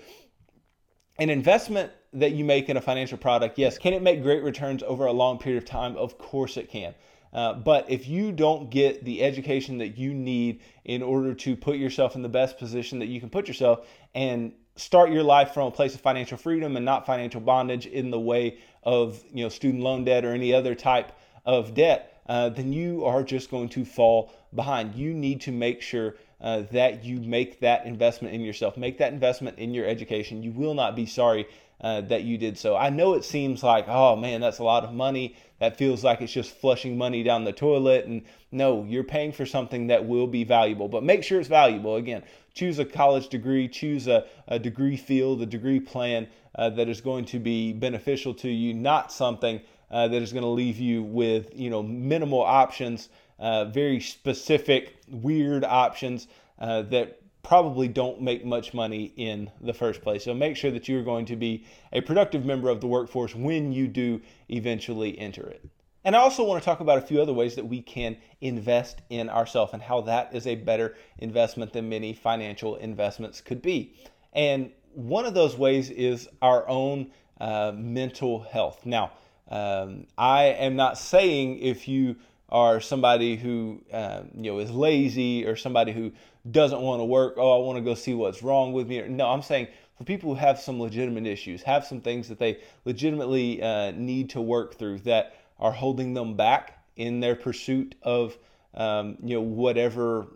an 1.20 1.30
investment 1.30 1.92
that 2.14 2.34
you 2.34 2.46
make 2.46 2.70
in 2.70 2.78
a 2.78 2.82
financial 2.82 3.18
product 3.18 3.58
yes 3.58 3.78
can 3.78 3.94
it 3.94 4.02
make 4.02 4.22
great 4.22 4.44
returns 4.44 4.84
over 4.84 5.06
a 5.06 5.12
long 5.12 5.38
period 5.38 5.62
of 5.62 5.68
time 5.68 5.96
of 5.98 6.18
course 6.18 6.58
it 6.58 6.70
can 6.70 6.94
uh, 7.34 7.54
but 7.54 7.90
if 7.90 8.08
you 8.08 8.32
don't 8.32 8.70
get 8.70 9.04
the 9.04 9.24
education 9.24 9.80
that 9.80 9.98
you 9.98 10.14
need 10.14 10.62
in 10.86 11.02
order 11.02 11.34
to 11.34 11.56
put 11.56 11.78
yourself 11.78 12.16
in 12.16 12.22
the 12.22 12.30
best 12.30 12.58
position 12.60 13.00
that 13.00 13.08
you 13.08 13.20
can 13.20 13.30
put 13.30 13.48
yourself 13.48 13.88
and 14.14 14.54
start 14.76 15.12
your 15.12 15.24
life 15.24 15.54
from 15.54 15.68
a 15.68 15.72
place 15.72 15.96
of 15.96 16.02
financial 16.02 16.38
freedom 16.38 16.76
and 16.76 16.86
not 16.86 17.06
financial 17.06 17.42
bondage 17.42 17.86
in 17.86 18.12
the 18.12 18.20
way 18.20 18.58
of 18.84 19.24
you 19.32 19.44
know 19.44 19.50
student 19.50 19.84
loan 19.84 20.04
debt 20.04 20.26
or 20.26 20.34
any 20.34 20.54
other 20.54 20.76
type 20.76 21.12
of 21.46 21.74
debt, 21.74 22.22
uh, 22.28 22.50
then 22.50 22.72
you 22.72 23.04
are 23.06 23.24
just 23.24 23.52
going 23.52 23.70
to 23.70 23.84
fall 23.84 24.32
behind. 24.56 24.96
You 24.96 25.14
need 25.14 25.42
to 25.42 25.52
make 25.52 25.82
sure 25.82 26.16
uh, 26.40 26.64
that 26.72 27.04
you 27.04 27.20
make 27.20 27.60
that 27.62 27.86
investment 27.86 28.34
in 28.34 28.42
yourself, 28.42 28.78
make 28.78 28.98
that 28.98 29.14
investment 29.14 29.60
in 29.60 29.74
your 29.74 29.86
education. 29.86 30.44
You 30.44 30.52
will 30.52 30.74
not 30.74 30.96
be 30.96 31.06
sorry 31.06 31.48
uh, 31.82 32.02
that 32.02 32.24
you 32.24 32.38
did 32.38 32.58
so. 32.58 32.76
I 32.76 32.90
know 32.90 33.14
it 33.14 33.26
seems 33.26 33.64
like, 33.64 33.86
oh 33.88 34.16
man, 34.16 34.42
that's 34.42 34.60
a 34.60 34.64
lot 34.64 34.84
of 34.84 34.94
money. 34.94 35.36
That 35.60 35.78
feels 35.78 36.04
like 36.04 36.22
it's 36.22 36.34
just 36.34 36.52
flushing 36.52 36.98
money 36.98 37.24
down 37.24 37.44
the 37.44 37.54
toilet. 37.54 38.06
And 38.06 38.24
no, 38.52 38.84
you're 38.84 39.04
paying 39.04 39.32
for 39.32 39.46
something 39.46 39.88
that 39.88 40.06
will 40.06 40.28
be 40.28 40.44
valuable, 40.44 40.88
but 40.88 41.04
make 41.04 41.24
sure 41.24 41.40
it's 41.40 41.50
valuable. 41.50 41.96
Again, 41.96 42.24
choose 42.54 42.80
a 42.80 42.86
college 42.86 43.30
degree, 43.30 43.68
choose 43.68 44.08
a, 44.08 44.26
a 44.48 44.60
degree 44.60 44.98
field, 44.98 45.42
a 45.42 45.46
degree 45.46 45.80
plan 45.80 46.28
uh, 46.56 46.70
that 46.72 46.90
is 46.90 47.02
going 47.02 47.26
to 47.26 47.40
be 47.40 47.74
beneficial 47.74 48.34
to 48.36 48.50
you, 48.50 48.74
not 48.74 49.12
something 49.12 49.62
uh, 49.90 50.08
that 50.08 50.22
is 50.22 50.34
going 50.34 50.44
to 50.44 50.50
leave 50.50 50.78
you 50.78 51.04
with, 51.04 51.52
you 51.56 51.70
know, 51.70 51.84
minimal 51.84 52.42
options, 52.42 53.10
uh, 53.40 53.66
very 53.66 54.00
specific, 54.00 54.96
weird 55.10 55.64
options 55.64 56.28
uh, 56.60 56.82
that 56.84 57.20
probably 57.44 57.88
don't 57.88 58.22
make 58.22 58.46
much 58.46 58.74
money 58.74 59.14
in 59.18 59.52
the 59.62 59.74
first 59.74 60.02
place. 60.02 60.24
So 60.24 60.34
make 60.34 60.56
sure 60.56 60.72
that 60.72 60.88
you're 60.88 61.04
going 61.04 61.26
to 61.26 61.36
be 61.36 61.66
a 61.92 62.02
productive 62.02 62.46
member 62.46 62.70
of 62.70 62.82
the 62.82 62.88
workforce 62.88 63.36
when 63.36 63.72
you 63.74 63.88
do 63.88 64.22
eventually 64.50 65.20
enter 65.20 65.48
it. 65.48 65.64
And 66.06 66.16
I 66.16 66.20
also 66.20 66.44
want 66.44 66.62
to 66.62 66.66
talk 66.66 66.80
about 66.80 66.98
a 66.98 67.02
few 67.02 67.22
other 67.22 67.34
ways 67.34 67.56
that 67.56 67.66
we 67.66 67.82
can 67.82 68.18
invest 68.42 69.02
in 69.10 69.30
ourselves 69.30 69.74
and 69.74 69.82
how 69.82 70.02
that 70.02 70.34
is 70.34 70.48
a 70.48 70.56
better 70.56 70.96
investment 71.20 71.72
than 71.72 71.88
many 71.88 72.14
financial 72.14 72.76
investments 72.78 73.40
could 73.40 73.62
be. 73.62 73.96
And 74.34 74.72
one 74.94 75.26
of 75.26 75.34
those 75.34 75.58
ways 75.58 75.90
is 75.90 76.28
our 76.42 76.68
own 76.68 77.12
uh, 77.40 77.72
mental 77.76 78.42
health. 78.42 78.86
Now, 78.86 79.12
um, 79.50 80.08
I 80.18 80.46
am 80.46 80.76
not 80.76 80.98
saying 80.98 81.60
if 81.60 81.88
you 81.88 82.16
are 82.54 82.80
somebody 82.80 83.36
who 83.36 83.82
uh, 83.92 84.22
you 84.36 84.52
know 84.52 84.60
is 84.60 84.72
lazy 84.72 85.46
or 85.46 85.56
somebody 85.56 85.92
who 85.92 86.12
doesn't 86.50 86.80
want 86.80 87.00
to 87.02 87.06
work. 87.06 87.34
Oh, 87.38 87.60
I 87.60 87.66
want 87.66 87.78
to 87.78 87.84
go 87.84 87.96
see 87.96 88.14
what's 88.14 88.44
wrong 88.44 88.72
with 88.72 88.88
me. 88.88 89.02
No, 89.10 89.28
I'm 89.28 89.42
saying 89.42 89.68
for 89.98 90.04
people 90.04 90.34
who 90.34 90.40
have 90.40 90.60
some 90.60 90.80
legitimate 90.80 91.26
issues, 91.26 91.64
have 91.64 91.86
some 91.86 92.00
things 92.00 92.30
that 92.30 92.38
they 92.38 92.60
legitimately 92.86 93.62
uh, 93.62 93.92
need 93.92 94.30
to 94.32 94.42
work 94.42 94.76
through 94.76 95.00
that 95.00 95.36
are 95.60 95.72
holding 95.72 96.14
them 96.14 96.36
back 96.36 96.80
in 96.96 97.20
their 97.20 97.36
pursuit 97.36 97.96
of 98.04 98.38
um, 98.76 99.18
you 99.24 99.36
know 99.36 99.42
whatever 99.42 100.28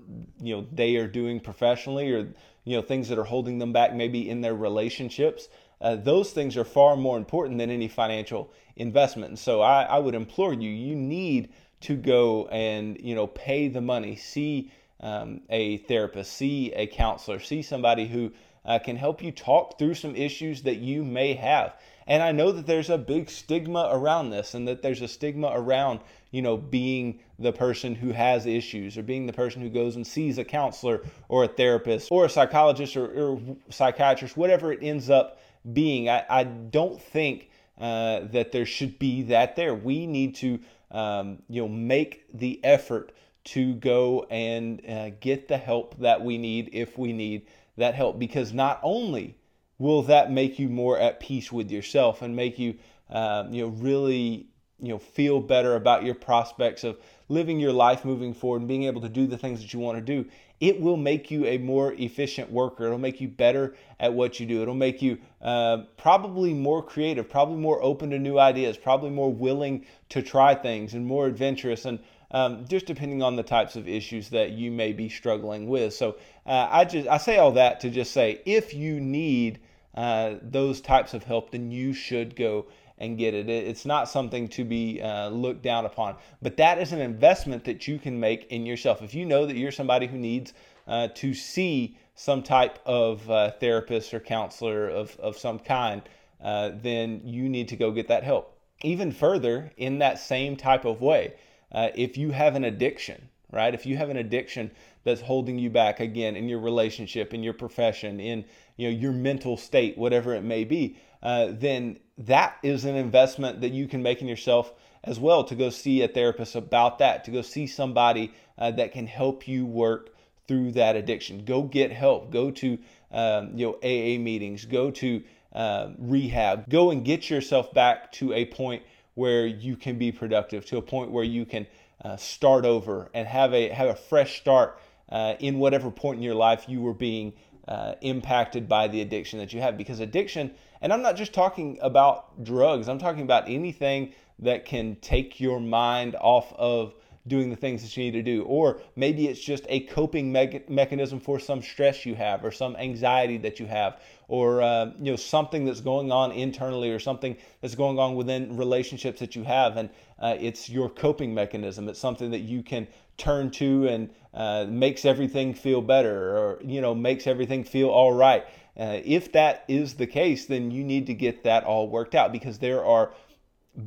you 0.41 0.55
know 0.55 0.67
they 0.71 0.95
are 0.95 1.07
doing 1.07 1.39
professionally 1.39 2.11
or 2.11 2.33
you 2.63 2.75
know 2.75 2.81
things 2.81 3.09
that 3.09 3.19
are 3.19 3.23
holding 3.23 3.59
them 3.59 3.73
back 3.73 3.93
maybe 3.93 4.27
in 4.27 4.41
their 4.41 4.55
relationships. 4.55 5.49
Uh, 5.79 5.95
those 5.95 6.31
things 6.31 6.57
are 6.57 6.63
far 6.63 6.95
more 6.95 7.17
important 7.17 7.59
than 7.59 7.69
any 7.69 7.87
financial 7.87 8.51
investment. 8.75 9.29
And 9.29 9.37
so 9.39 9.61
I, 9.61 9.83
I 9.83 9.99
would 9.99 10.15
implore 10.15 10.53
you, 10.53 10.69
you 10.71 10.95
need 10.95 11.49
to 11.81 11.95
go 11.95 12.47
and 12.47 12.99
you 12.99 13.15
know 13.15 13.27
pay 13.27 13.67
the 13.67 13.81
money, 13.81 14.15
see 14.15 14.71
um, 14.99 15.41
a 15.49 15.77
therapist, 15.77 16.33
see 16.33 16.73
a 16.73 16.87
counselor, 16.87 17.39
see 17.39 17.61
somebody 17.61 18.07
who 18.07 18.31
uh, 18.65 18.79
can 18.79 18.97
help 18.97 19.23
you 19.23 19.31
talk 19.31 19.79
through 19.79 19.93
some 19.93 20.15
issues 20.15 20.63
that 20.63 20.77
you 20.77 21.03
may 21.03 21.33
have. 21.33 21.75
And 22.05 22.23
I 22.23 22.31
know 22.31 22.51
that 22.53 22.65
there's 22.65 22.89
a 22.89 22.97
big 22.97 23.29
stigma 23.29 23.89
around 23.91 24.29
this, 24.29 24.53
and 24.53 24.67
that 24.67 24.81
there's 24.81 25.01
a 25.01 25.07
stigma 25.07 25.51
around, 25.53 25.99
you 26.31 26.41
know, 26.41 26.55
being 26.55 27.19
the 27.37 27.51
person 27.51 27.95
who 27.95 28.11
has 28.11 28.45
issues 28.45 28.97
or 28.97 29.03
being 29.03 29.27
the 29.27 29.33
person 29.33 29.61
who 29.61 29.69
goes 29.69 29.95
and 29.97 30.07
sees 30.07 30.37
a 30.37 30.45
counselor 30.45 31.01
or 31.27 31.43
a 31.43 31.47
therapist 31.47 32.09
or 32.11 32.25
a 32.25 32.29
psychologist 32.29 32.95
or, 32.95 33.07
or 33.07 33.41
psychiatrist, 33.69 34.37
whatever 34.37 34.71
it 34.71 34.79
ends 34.81 35.09
up 35.09 35.39
being. 35.73 36.09
I, 36.09 36.25
I 36.29 36.43
don't 36.45 37.01
think 37.01 37.49
uh, 37.77 38.21
that 38.31 38.51
there 38.53 38.65
should 38.65 38.97
be 38.99 39.23
that 39.23 39.55
there. 39.55 39.75
We 39.75 40.07
need 40.07 40.35
to, 40.35 40.59
um, 40.91 41.39
you 41.49 41.61
know, 41.61 41.67
make 41.67 42.25
the 42.33 42.59
effort 42.63 43.11
to 43.45 43.73
go 43.75 44.25
and 44.29 44.81
uh, 44.87 45.09
get 45.21 45.47
the 45.47 45.57
help 45.57 45.97
that 45.99 46.23
we 46.23 46.37
need 46.37 46.69
if 46.73 46.97
we 46.97 47.13
need 47.13 47.47
that 47.77 47.95
help. 47.95 48.19
Because 48.19 48.53
not 48.53 48.79
only 48.83 49.37
will 49.77 50.01
that 50.03 50.31
make 50.31 50.59
you 50.59 50.69
more 50.69 50.97
at 50.97 51.19
peace 51.19 51.51
with 51.51 51.71
yourself 51.71 52.21
and 52.21 52.35
make 52.35 52.57
you 52.59 52.75
um, 53.09 53.53
you 53.53 53.63
know, 53.63 53.69
really, 53.69 54.47
you 54.81 54.89
know, 54.89 54.99
feel 54.99 55.39
better 55.39 55.75
about 55.75 56.03
your 56.03 56.15
prospects 56.15 56.83
of 56.83 56.97
living 57.29 57.59
your 57.59 57.73
life 57.73 58.05
moving 58.05 58.33
forward 58.33 58.59
and 58.61 58.67
being 58.67 58.83
able 58.83 59.01
to 59.01 59.09
do 59.09 59.27
the 59.27 59.37
things 59.37 59.61
that 59.61 59.73
you 59.73 59.79
want 59.79 59.97
to 59.97 60.01
do, 60.01 60.29
it 60.59 60.81
will 60.81 60.97
make 60.97 61.29
you 61.29 61.45
a 61.45 61.57
more 61.57 61.93
efficient 61.93 62.51
worker. 62.51 62.85
It'll 62.85 62.97
make 62.97 63.21
you 63.21 63.27
better 63.27 63.75
at 63.99 64.13
what 64.13 64.39
you 64.39 64.45
do. 64.45 64.61
It'll 64.61 64.73
make 64.73 65.01
you 65.01 65.19
uh, 65.41 65.83
probably 65.97 66.53
more 66.53 66.81
creative, 66.81 67.29
probably 67.29 67.57
more 67.57 67.81
open 67.83 68.09
to 68.09 68.19
new 68.19 68.39
ideas, 68.39 68.77
probably 68.77 69.11
more 69.11 69.31
willing 69.31 69.85
to 70.09 70.21
try 70.21 70.55
things 70.55 70.93
and 70.93 71.05
more 71.05 71.27
adventurous 71.27 71.85
and 71.85 71.99
um, 72.31 72.65
just 72.67 72.85
depending 72.85 73.21
on 73.21 73.35
the 73.35 73.43
types 73.43 73.75
of 73.75 73.87
issues 73.87 74.29
that 74.29 74.51
you 74.51 74.71
may 74.71 74.91
be 74.93 75.09
struggling 75.09 75.67
with. 75.67 75.93
So 75.93 76.17
uh, 76.45 76.67
I 76.69 76.85
just 76.85 77.07
I 77.07 77.17
say 77.17 77.37
all 77.37 77.53
that 77.53 77.79
to 77.81 77.89
just 77.89 78.11
say 78.11 78.41
if 78.45 78.73
you 78.73 78.99
need 78.99 79.59
uh, 79.95 80.35
those 80.41 80.81
types 80.81 81.13
of 81.13 81.23
help, 81.23 81.51
then 81.51 81.71
you 81.71 81.93
should 81.93 82.35
go 82.35 82.65
and 82.97 83.17
get 83.17 83.33
it. 83.33 83.49
It's 83.49 83.85
not 83.85 84.09
something 84.09 84.47
to 84.49 84.63
be 84.63 85.01
uh, 85.01 85.29
looked 85.29 85.61
down 85.61 85.85
upon, 85.85 86.15
but 86.41 86.57
that 86.57 86.79
is 86.79 86.91
an 86.91 87.01
investment 87.01 87.63
that 87.65 87.87
you 87.87 87.99
can 87.99 88.19
make 88.19 88.51
in 88.51 88.65
yourself. 88.65 89.01
If 89.01 89.13
you 89.13 89.25
know 89.25 89.45
that 89.45 89.55
you're 89.55 89.71
somebody 89.71 90.07
who 90.07 90.17
needs 90.17 90.53
uh, 90.87 91.09
to 91.15 91.33
see 91.33 91.97
some 92.15 92.41
type 92.41 92.79
of 92.85 93.29
uh, 93.29 93.51
therapist 93.51 94.13
or 94.13 94.19
counselor 94.19 94.89
of, 94.89 95.15
of 95.19 95.37
some 95.37 95.59
kind, 95.59 96.01
uh, 96.43 96.71
then 96.81 97.21
you 97.23 97.49
need 97.49 97.67
to 97.67 97.75
go 97.75 97.91
get 97.91 98.07
that 98.07 98.23
help. 98.23 98.57
Even 98.83 99.11
further, 99.11 99.71
in 99.77 99.99
that 99.99 100.19
same 100.19 100.55
type 100.55 100.85
of 100.85 101.01
way, 101.01 101.33
uh, 101.71 101.89
if 101.95 102.17
you 102.17 102.31
have 102.31 102.55
an 102.55 102.63
addiction, 102.63 103.29
right? 103.51 103.73
If 103.73 103.85
you 103.85 103.97
have 103.97 104.09
an 104.09 104.17
addiction 104.17 104.71
that's 105.03 105.21
holding 105.21 105.57
you 105.57 105.69
back 105.69 105.99
again 105.99 106.35
in 106.35 106.49
your 106.49 106.59
relationship, 106.59 107.33
in 107.33 107.43
your 107.43 107.53
profession, 107.53 108.19
in 108.19 108.45
you 108.75 108.89
know 108.89 108.97
your 108.97 109.11
mental 109.11 109.57
state, 109.57 109.97
whatever 109.97 110.33
it 110.33 110.43
may 110.43 110.63
be, 110.63 110.97
uh, 111.21 111.47
then 111.51 111.99
that 112.17 112.57
is 112.63 112.85
an 112.85 112.95
investment 112.95 113.61
that 113.61 113.71
you 113.71 113.87
can 113.87 114.01
make 114.01 114.21
in 114.21 114.27
yourself 114.27 114.73
as 115.03 115.19
well 115.19 115.43
to 115.45 115.55
go 115.55 115.69
see 115.69 116.01
a 116.01 116.07
therapist 116.07 116.55
about 116.55 116.99
that, 116.99 117.23
to 117.25 117.31
go 117.31 117.41
see 117.41 117.67
somebody 117.67 118.33
uh, 118.57 118.71
that 118.71 118.91
can 118.91 119.07
help 119.07 119.47
you 119.47 119.65
work 119.65 120.09
through 120.47 120.71
that 120.71 120.95
addiction. 120.95 121.45
Go 121.45 121.63
get 121.63 121.91
help. 121.91 122.31
Go 122.31 122.51
to 122.51 122.77
um, 123.11 123.51
you 123.55 123.67
know 123.67 123.73
AA 123.83 124.19
meetings. 124.19 124.65
Go 124.65 124.91
to 124.91 125.23
uh, 125.53 125.89
rehab. 125.97 126.69
Go 126.69 126.91
and 126.91 127.05
get 127.05 127.29
yourself 127.29 127.73
back 127.73 128.11
to 128.13 128.33
a 128.33 128.45
point 128.45 128.83
where 129.15 129.45
you 129.45 129.75
can 129.75 129.97
be 129.97 130.11
productive, 130.11 130.65
to 130.67 130.77
a 130.77 130.81
point 130.81 131.11
where 131.11 131.23
you 131.23 131.45
can 131.45 131.65
uh, 132.03 132.15
start 132.17 132.65
over 132.65 133.09
and 133.13 133.27
have 133.27 133.53
a 133.53 133.69
have 133.69 133.89
a 133.89 133.95
fresh 133.95 134.39
start 134.39 134.79
uh, 135.09 135.35
in 135.39 135.59
whatever 135.59 135.89
point 135.89 136.17
in 136.17 136.23
your 136.23 136.35
life 136.35 136.65
you 136.67 136.81
were 136.81 136.93
being 136.93 137.33
uh, 137.67 137.95
impacted 138.01 138.67
by 138.67 138.87
the 138.87 139.01
addiction 139.01 139.39
that 139.39 139.53
you 139.53 139.61
have. 139.61 139.77
Because 139.77 139.99
addiction, 139.99 140.51
and 140.81 140.93
I'm 140.93 141.01
not 141.01 141.15
just 141.15 141.33
talking 141.33 141.77
about 141.81 142.43
drugs, 142.43 142.87
I'm 142.87 142.99
talking 142.99 143.23
about 143.23 143.49
anything 143.49 144.13
that 144.39 144.65
can 144.65 144.95
take 144.97 145.39
your 145.39 145.59
mind 145.59 146.15
off 146.19 146.53
of 146.53 146.93
doing 147.27 147.49
the 147.49 147.55
things 147.55 147.81
that 147.81 147.95
you 147.97 148.05
need 148.05 148.11
to 148.11 148.21
do. 148.21 148.43
Or 148.43 148.79
maybe 148.95 149.27
it's 149.27 149.43
just 149.43 149.65
a 149.67 149.81
coping 149.81 150.31
me- 150.31 150.61
mechanism 150.69 151.19
for 151.19 151.39
some 151.39 151.61
stress 151.61 152.05
you 152.05 152.15
have 152.15 152.45
or 152.45 152.51
some 152.51 152.75
anxiety 152.77 153.37
that 153.39 153.59
you 153.59 153.65
have 153.65 153.99
or 154.27 154.61
uh, 154.61 154.91
you 154.99 155.11
know 155.11 155.15
something 155.15 155.65
that's 155.65 155.81
going 155.81 156.11
on 156.11 156.31
internally 156.31 156.91
or 156.91 156.99
something 156.99 157.37
that's 157.61 157.75
going 157.75 157.99
on 157.99 158.15
within 158.15 158.57
relationships 158.57 159.19
that 159.19 159.35
you 159.35 159.43
have 159.43 159.77
and 159.77 159.89
uh, 160.19 160.35
it's 160.39 160.69
your 160.69 160.89
coping 160.89 161.33
mechanism 161.33 161.87
it's 161.87 161.99
something 161.99 162.31
that 162.31 162.39
you 162.39 162.61
can 162.61 162.87
turn 163.17 163.49
to 163.49 163.87
and 163.87 164.09
uh, 164.33 164.65
makes 164.69 165.05
everything 165.05 165.53
feel 165.53 165.81
better 165.81 166.37
or 166.37 166.59
you 166.63 166.79
know 166.81 166.93
makes 166.93 167.27
everything 167.27 167.63
feel 167.63 167.89
all 167.89 168.13
right 168.13 168.45
uh, 168.79 168.99
if 169.03 169.31
that 169.31 169.63
is 169.67 169.95
the 169.95 170.07
case 170.07 170.45
then 170.45 170.69
you 170.69 170.83
need 170.83 171.07
to 171.07 171.13
get 171.13 171.43
that 171.43 171.63
all 171.63 171.89
worked 171.89 172.13
out 172.13 172.31
because 172.31 172.59
there 172.59 172.85
are 172.85 173.11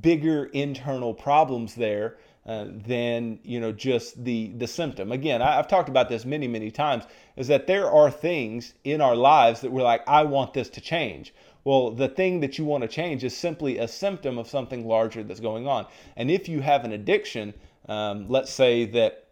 bigger 0.00 0.46
internal 0.46 1.14
problems 1.14 1.74
there 1.74 2.16
uh, 2.46 2.66
than 2.86 3.38
you 3.42 3.60
know 3.60 3.70
just 3.70 4.24
the 4.24 4.48
the 4.56 4.66
symptom. 4.66 5.12
Again, 5.12 5.42
I, 5.42 5.56
have 5.56 5.68
talked 5.68 5.88
about 5.88 6.08
this 6.08 6.24
many 6.24 6.48
many 6.48 6.70
times. 6.70 7.04
Is 7.36 7.48
that 7.48 7.66
there 7.66 7.90
are 7.90 8.10
things 8.10 8.74
in 8.82 9.00
our 9.00 9.14
lives 9.14 9.60
that 9.60 9.70
we're 9.70 9.82
like, 9.82 10.02
I 10.08 10.24
want 10.24 10.54
this 10.54 10.68
to 10.70 10.80
change. 10.80 11.34
Well, 11.64 11.90
the 11.90 12.08
thing 12.08 12.40
that 12.40 12.56
you 12.56 12.64
want 12.64 12.82
to 12.82 12.88
change 12.88 13.22
is 13.22 13.36
simply 13.36 13.76
a 13.76 13.86
symptom 13.86 14.38
of 14.38 14.48
something 14.48 14.86
larger 14.86 15.22
that's 15.22 15.40
going 15.40 15.66
on. 15.66 15.86
And 16.16 16.30
if 16.30 16.48
you 16.48 16.60
have 16.60 16.84
an 16.84 16.92
addiction, 16.92 17.52
um, 17.90 18.26
let's 18.28 18.52
say 18.52 18.86
that 18.86 19.26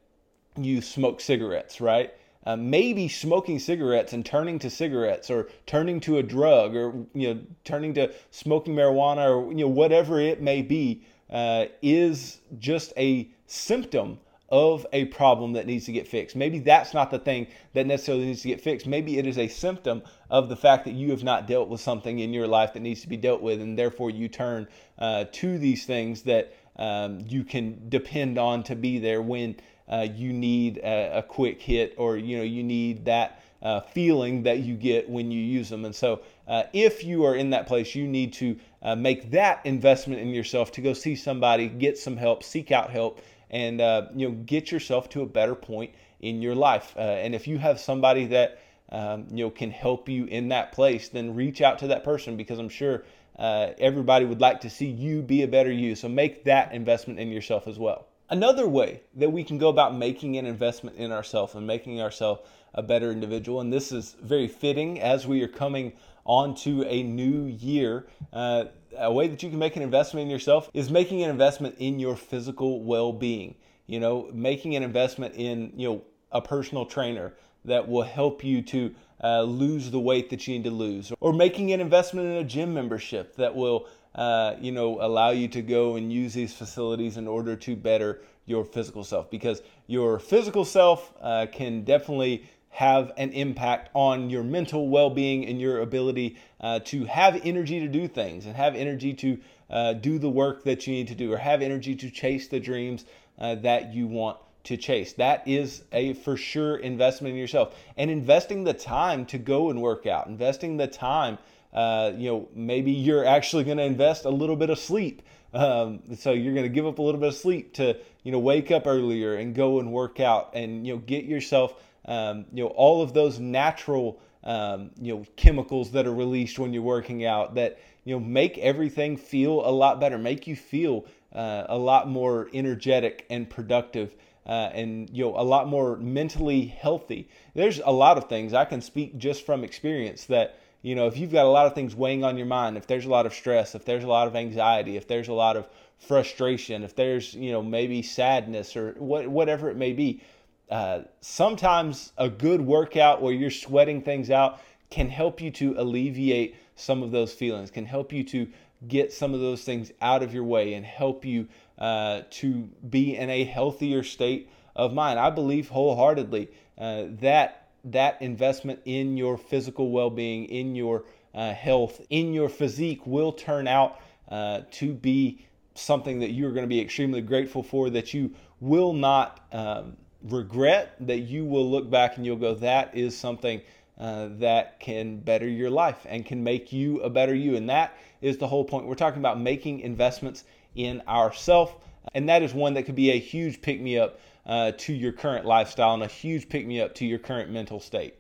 you 0.57 0.83
smoke 0.83 1.21
cigarettes, 1.21 1.81
right? 1.81 2.13
Uh, 2.45 2.57
maybe 2.57 3.09
smoking 3.09 3.59
cigarettes 3.59 4.13
and 4.13 4.27
turning 4.27 4.59
to 4.59 4.69
cigarettes 4.69 5.31
or 5.31 5.49
turning 5.67 6.01
to 6.01 6.19
a 6.19 6.23
drug 6.23 6.75
or 6.75 7.07
you 7.15 7.35
know 7.35 7.41
turning 7.65 7.95
to 7.95 8.13
smoking 8.31 8.75
marijuana 8.75 9.29
or 9.29 9.53
you 9.53 9.59
know 9.59 9.69
whatever 9.69 10.19
it 10.19 10.43
may 10.43 10.63
be 10.63 11.05
uh, 11.31 11.67
is 11.83 12.39
just 12.59 12.93
a 12.97 13.31
symptom 13.47 14.19
of 14.49 14.87
a 14.95 15.05
problem 15.07 15.53
that 15.53 15.67
needs 15.67 15.85
to 15.85 15.93
get 15.93 16.09
fixed. 16.09 16.35
Maybe 16.35 16.59
that's 16.59 16.95
not 16.95 17.11
the 17.11 17.19
thing 17.19 17.49
that 17.75 17.87
necessarily 17.87 18.25
needs 18.25 18.43
to 18.43 18.49
get 18.49 18.63
fixed. 18.63 18.87
Maybe 18.87 19.19
it 19.19 19.27
is 19.27 19.37
a 19.37 19.47
symptom 19.47 20.03
of 20.31 20.49
the 20.49 20.57
fact 20.57 20.87
that 20.87 20.95
you 20.95 21.11
have 21.11 21.23
not 21.23 21.47
dealt 21.47 21.69
with 21.69 21.83
something 21.83 22.19
in 22.19 22.33
your 22.33 22.47
life 22.47 22.73
that 22.73 22.81
needs 22.81 23.03
to 23.03 23.09
be 23.09 23.19
dealt 23.19 23.43
with, 23.43 23.61
and 23.61 23.79
therefore 23.79 24.11
you 24.11 24.27
turn 24.27 24.67
uh, 24.99 25.27
to 25.33 25.59
these 25.59 25.85
things 25.85 26.23
that 26.23 26.55
um, 26.79 27.21
you 27.27 27.45
can 27.45 27.89
depend 27.89 28.39
on 28.39 28.63
to 28.65 28.77
be 28.77 28.99
there 28.99 29.21
when 29.21 29.57
uh, 29.89 30.07
you 30.15 30.33
need 30.33 30.79
a, 30.79 31.19
a, 31.19 31.23
quick 31.23 31.61
hit 31.61 31.95
or 31.97 32.17
you 32.17 32.37
know 32.37 32.43
you 32.43 32.63
need 32.63 33.07
that 33.07 33.43
uh, 33.63 33.81
feeling 33.81 34.43
that 34.45 34.61
you 34.61 34.75
get 34.75 35.09
when 35.09 35.31
you 35.31 35.43
use 35.43 35.69
them. 35.69 35.85
And 35.85 35.95
so, 35.95 36.21
uh, 36.47 36.65
if 36.73 37.03
you 37.03 37.25
are 37.25 37.35
in 37.35 37.51
that 37.51 37.67
place, 37.67 37.95
you 37.95 38.07
need 38.07 38.33
to 38.35 38.57
uh, 38.83 38.95
make 38.95 39.31
that 39.33 39.61
investment 39.65 40.21
in 40.21 40.29
yourself 40.29 40.71
to 40.73 40.81
go 40.81 40.93
see 40.93 41.17
somebody, 41.17 41.69
get 41.69 41.99
some 41.99 42.17
help, 42.17 42.43
seek 42.43 42.71
out 42.71 42.91
help, 42.91 43.21
and 43.51 43.81
uh, 43.81 44.07
you 44.15 44.29
know 44.29 44.35
get 44.47 44.71
yourself 44.71 45.09
to 45.11 45.23
a 45.23 45.27
better 45.27 45.55
point 45.55 45.93
in 46.21 46.43
your 46.43 46.55
life. 46.55 46.95
Uh, 46.97 47.01
and 47.01 47.35
if 47.35 47.47
you 47.47 47.59
have 47.59 47.81
somebody 47.81 48.27
that 48.27 48.61
um, 48.91 49.27
you 49.31 49.45
know 49.45 49.51
can 49.51 49.71
help 49.71 50.09
you 50.09 50.27
in 50.27 50.49
that 50.49 50.73
place, 50.73 51.09
then 51.09 51.35
reach 51.35 51.61
out 51.61 51.79
to 51.81 51.89
that 51.89 52.05
person 52.05 52.37
because 52.37 52.59
I'm 52.59 52.69
sure 52.69 53.05
uh, 53.39 53.71
everybody 53.79 54.25
would 54.25 54.41
like 54.41 54.61
to 54.63 54.71
see 54.71 54.87
you 54.87 55.23
be 55.23 55.43
a 55.43 55.49
better 55.49 55.71
you. 55.71 55.95
So 55.95 56.09
make 56.09 56.45
that 56.45 56.73
investment 56.73 57.21
in 57.21 57.29
yourself 57.29 57.67
as 57.67 57.79
well. 57.79 58.09
Another 58.31 58.69
way 58.69 59.01
that 59.15 59.31
we 59.31 59.43
can 59.43 59.57
go 59.57 59.69
about 59.69 59.97
making 59.97 60.37
an 60.37 60.45
investment 60.45 60.97
in 60.97 61.13
ourselves 61.13 61.55
and 61.55 61.67
making 61.67 62.03
ourselves 62.03 62.43
a 62.75 62.83
better 62.83 63.11
individual, 63.11 63.61
and 63.61 63.73
this 63.73 63.91
is 63.91 64.17
very 64.21 64.49
fitting 64.49 65.01
as 65.01 65.27
we 65.27 65.43
are 65.43 65.49
coming 65.49 65.95
onto 66.25 66.83
a 66.83 67.03
new 67.03 67.47
year. 67.47 68.07
Uh, 68.33 68.67
a 68.99 69.11
way 69.11 69.29
that 69.29 69.43
you 69.43 69.49
can 69.49 69.59
make 69.59 69.77
an 69.77 69.83
investment 69.83 70.25
in 70.25 70.31
yourself 70.31 70.71
is 70.75 70.91
making 70.91 71.23
an 71.23 71.31
investment 71.31 71.77
in 71.79 71.99
your 71.99 72.17
physical 72.17 72.83
well-being. 72.83 73.55
You 73.87 74.01
know, 74.01 74.29
making 74.35 74.77
an 74.77 74.83
investment 74.83 75.35
in 75.35 75.73
you 75.77 75.89
know 75.89 76.03
a 76.31 76.43
personal 76.43 76.85
trainer 76.85 77.33
that 77.65 77.89
will 77.89 78.03
help 78.03 78.45
you 78.45 78.61
to 78.63 78.95
uh, 79.23 79.43
lose 79.43 79.91
the 79.91 80.01
weight 80.01 80.31
that 80.31 80.47
you 80.47 80.55
need 80.55 80.65
to 80.65 80.71
lose, 80.71 81.13
or 81.21 81.33
making 81.33 81.73
an 81.73 81.81
investment 81.81 82.27
in 82.29 82.37
a 82.37 82.45
gym 82.45 82.73
membership 82.73 83.37
that 83.37 83.55
will 83.55 83.89
uh, 84.19 84.57
you 84.61 84.73
know, 84.73 85.01
allow 85.01 85.31
you 85.31 85.47
to 85.47 85.63
go 85.63 85.95
and 85.95 86.13
use 86.13 86.35
these 86.35 86.53
facilities 86.53 87.17
in 87.17 87.29
order 87.29 87.55
to 87.55 87.77
better 87.77 88.21
your 88.47 88.65
physical 88.65 89.05
self. 89.05 89.31
Because 89.31 89.63
your 89.87 90.19
physical 90.19 90.65
self 90.65 91.13
uh, 91.21 91.47
can 91.53 91.85
definitely 91.85 92.45
have 92.71 93.13
an 93.17 93.31
impact 93.31 93.91
on 93.95 94.29
your 94.29 94.43
mental 94.43 94.89
well-being 94.89 95.47
and 95.47 95.61
your 95.61 95.81
ability 95.83 96.37
uh, 96.61 96.81
to 96.81 97.05
have 97.05 97.41
energy 97.45 97.79
to 97.79 97.87
do 97.87 98.09
things 98.09 98.47
and 98.47 98.57
have 98.57 98.75
energy 98.75 99.15
to 99.15 99.39
uh, 99.71 99.93
do 99.93 100.19
the 100.19 100.29
work 100.29 100.65
that 100.65 100.87
you 100.87 100.95
need 100.95 101.07
to 101.09 101.15
do 101.15 101.33
or 101.33 101.37
have 101.37 101.63
energy 101.63 101.95
to 101.95 102.11
chase 102.11 102.49
the 102.49 102.59
dreams 102.59 103.05
that 103.39 103.95
you 103.95 104.09
want 104.09 104.37
to 104.65 104.77
chase 104.77 105.15
that 105.15 105.47
is 105.47 105.83
a 105.93 106.13
for 106.15 106.37
sure 106.37 106.77
investment 106.77 107.33
in 107.33 107.39
yourself 107.39 107.75
and 107.97 108.11
investing 108.11 108.65
the 108.65 108.75
time 108.75 109.25
to 109.27 109.39
go 109.39 109.71
and 109.71 109.81
work 109.81 110.07
out 110.07 110.27
investing 110.27 110.77
the 110.77 110.87
time 110.87 111.39
uh, 111.73 112.13
you 112.17 112.31
know, 112.31 112.49
maybe 112.55 112.93
you're 112.93 113.25
actually 113.25 113.65
going 113.65 113.77
to 113.79 113.85
invest 113.85 114.25
a 114.25 114.31
little 114.31 114.57
bit 114.57 114.71
of 114.71 114.79
sleep. 114.79 115.23
Um, 115.53 116.01
so 116.17 116.33
you're 116.33 116.55
going 116.55 116.67
to 116.67 116.71
give 116.71 116.87
up 116.87 116.99
a 116.99 117.03
little 117.03 117.21
bit 117.21 117.29
of 117.29 117.35
sleep 117.35 117.75
to, 117.75 117.97
you 118.23 118.33
know, 118.33 118.39
wake 118.39 118.71
up 118.71 118.87
earlier 118.87 119.35
and 119.35 119.55
go 119.55 119.81
and 119.81 119.93
work 119.93 120.21
out 120.21 120.51
and, 120.55 120.87
you 120.87 120.95
know, 120.95 120.99
get 120.99 121.25
yourself, 121.25 121.75
um, 122.05 122.47
you 122.53 122.65
know, 122.65 122.71
all 122.71 123.03
of 123.03 123.15
those 123.15 123.39
natural, 123.39 124.21
um, 124.45 124.91
you 125.01 125.15
know, 125.15 125.25
chemicals 125.37 125.93
that 125.93 126.07
are 126.07 126.15
released 126.15 126.59
when 126.59 126.73
you're 126.73 126.83
working 126.83 127.25
out 127.25 127.55
that, 127.55 127.79
you 128.05 128.15
know, 128.15 128.21
make 128.21 128.57
everything 128.59 129.17
feel 129.17 129.67
a 129.67 129.71
lot 129.71 130.01
better, 130.01 130.19
make 130.19 130.47
you 130.47 130.57
feel 130.57 131.05
uh, 131.35 131.65
a 131.69 131.77
lot 131.77 132.09
more 132.09 132.49
energetic 132.55 133.27
and 133.29 133.49
productive. 133.49 134.15
Uh, 134.49 134.71
and 134.73 135.11
you 135.11 135.25
know 135.25 135.39
a 135.39 135.45
lot 135.45 135.69
more 135.69 135.97
mentally 135.99 136.67
healthy. 136.67 137.29
There's 137.55 137.81
a 137.85 137.93
lot 137.93 138.17
of 138.17 138.29
things 138.29 138.55
I 138.55 138.65
can 138.65 138.81
speak 138.81 139.19
just 139.19 139.45
from 139.45 139.63
experience 139.63 140.25
that 140.25 140.59
you 140.83 140.95
know, 140.95 141.07
if 141.07 141.17
you've 141.17 141.33
got 141.33 141.45
a 141.45 141.49
lot 141.49 141.67
of 141.67 141.75
things 141.75 141.95
weighing 141.95 142.23
on 142.25 142.37
your 142.37 142.47
mind, 142.47 142.77
if 142.77 142.87
there's 142.87 143.05
a 143.05 143.11
lot 143.11 143.27
of 143.27 143.35
stress, 143.35 143.75
if 143.75 143.85
there's 143.85 144.05
a 144.05 144.09
lot 144.09 144.29
of 144.29 144.37
anxiety, 144.37 144.97
if 144.97 145.09
there's 145.09 145.29
a 145.29 145.33
lot 145.33 145.57
of 145.57 145.67
frustration, 145.99 146.85
if 146.85 146.95
there's, 146.95 147.35
you 147.35 147.51
know, 147.51 147.63
maybe 147.63 148.01
sadness 148.01 148.77
or 148.77 148.93
what, 148.99 149.27
whatever 149.27 149.69
it 149.71 149.77
may 149.77 149.93
be, 149.93 150.23
uh, 150.71 151.01
sometimes 151.21 152.13
a 152.17 152.29
good 152.29 152.61
workout 152.61 153.21
where 153.21 153.33
you're 153.33 153.51
sweating 153.51 154.03
things 154.03 154.31
out 154.31 154.61
can 154.91 155.09
help 155.09 155.41
you 155.41 155.51
to 155.51 155.75
alleviate 155.79 156.55
some 156.77 157.03
of 157.03 157.11
those 157.11 157.33
feelings, 157.33 157.71
can 157.71 157.85
help 157.85 158.13
you 158.13 158.23
to 158.23 158.47
get 158.87 159.13
some 159.13 159.35
of 159.35 159.41
those 159.41 159.65
things 159.65 159.91
out 160.01 160.23
of 160.23 160.33
your 160.33 160.45
way 160.45 160.75
and 160.75 160.87
help 160.87 161.25
you 161.25 161.49
uh, 161.79 162.23
to 162.31 162.69
be 162.89 163.17
in 163.17 163.31
a 163.31 163.45
healthier 163.45 164.03
state 164.03 164.51
of 164.75 164.93
mind. 164.93 165.19
I 165.19 165.31
believe 165.31 165.69
wholeheartedly 165.69 166.49
uh, 166.77 167.05
that 167.21 167.69
that 167.85 168.21
investment 168.21 168.81
in 168.85 169.17
your 169.17 169.39
physical 169.39 169.91
well-being, 169.91 170.45
in 170.47 170.75
your 170.75 171.05
uh, 171.35 171.53
health, 171.53 172.01
in 172.11 172.33
your 172.35 172.49
physique 172.49 173.07
will 173.07 173.33
turn 173.33 173.69
out 173.69 174.01
uh, 174.29 174.63
to 174.73 174.93
be 174.93 175.45
something 175.75 176.21
that 176.21 176.31
you're 176.31 176.53
going 176.53 176.65
to 176.65 176.69
be 176.69 176.81
extremely 176.81 177.21
grateful 177.21 177.63
for. 177.63 177.91
That 177.91 178.13
you 178.13 178.35
will 178.61 178.93
not 178.93 179.47
um, 179.53 179.97
regret. 180.23 180.95
That 181.01 181.21
you 181.21 181.45
will 181.45 181.71
look 181.71 181.89
back 181.89 182.17
and 182.17 182.27
you'll 182.27 182.37
go, 182.37 182.55
"That 182.55 182.97
is 182.97 183.17
something." 183.17 183.61
Uh, 183.99 184.29
that 184.39 184.79
can 184.79 185.19
better 185.19 185.49
your 185.49 185.71
life 185.71 186.07
and 186.09 186.25
can 186.25 186.45
make 186.45 186.73
you 186.73 187.01
a 187.01 187.11
better 187.11 187.35
you. 187.35 187.57
And 187.57 187.69
that 187.69 187.99
is 188.21 188.39
the 188.39 188.47
whole 188.47 188.65
point. 188.65 188.87
We're 188.87 188.95
talking 188.95 189.19
about 189.19 189.41
making 189.41 189.81
investments 189.81 190.45
in 190.79 191.03
ourself, 191.09 191.77
and 192.15 192.29
that 192.29 192.43
is 192.43 192.55
one 192.55 192.75
that 192.75 192.85
could 192.85 192.95
be 192.95 193.11
a 193.11 193.19
huge 193.19 193.61
pick 193.61 193.81
me 193.81 193.99
up 193.99 194.21
uh, 194.47 194.73
to 194.79 194.95
your 194.95 195.13
current 195.13 195.45
lifestyle 195.45 195.93
and 195.95 196.03
a 196.03 196.07
huge 196.07 196.49
pick 196.49 196.67
me 196.67 196.81
up 196.81 196.95
to 196.95 197.05
your 197.05 197.19
current 197.19 197.51
mental 197.51 197.81
state. 197.81 198.15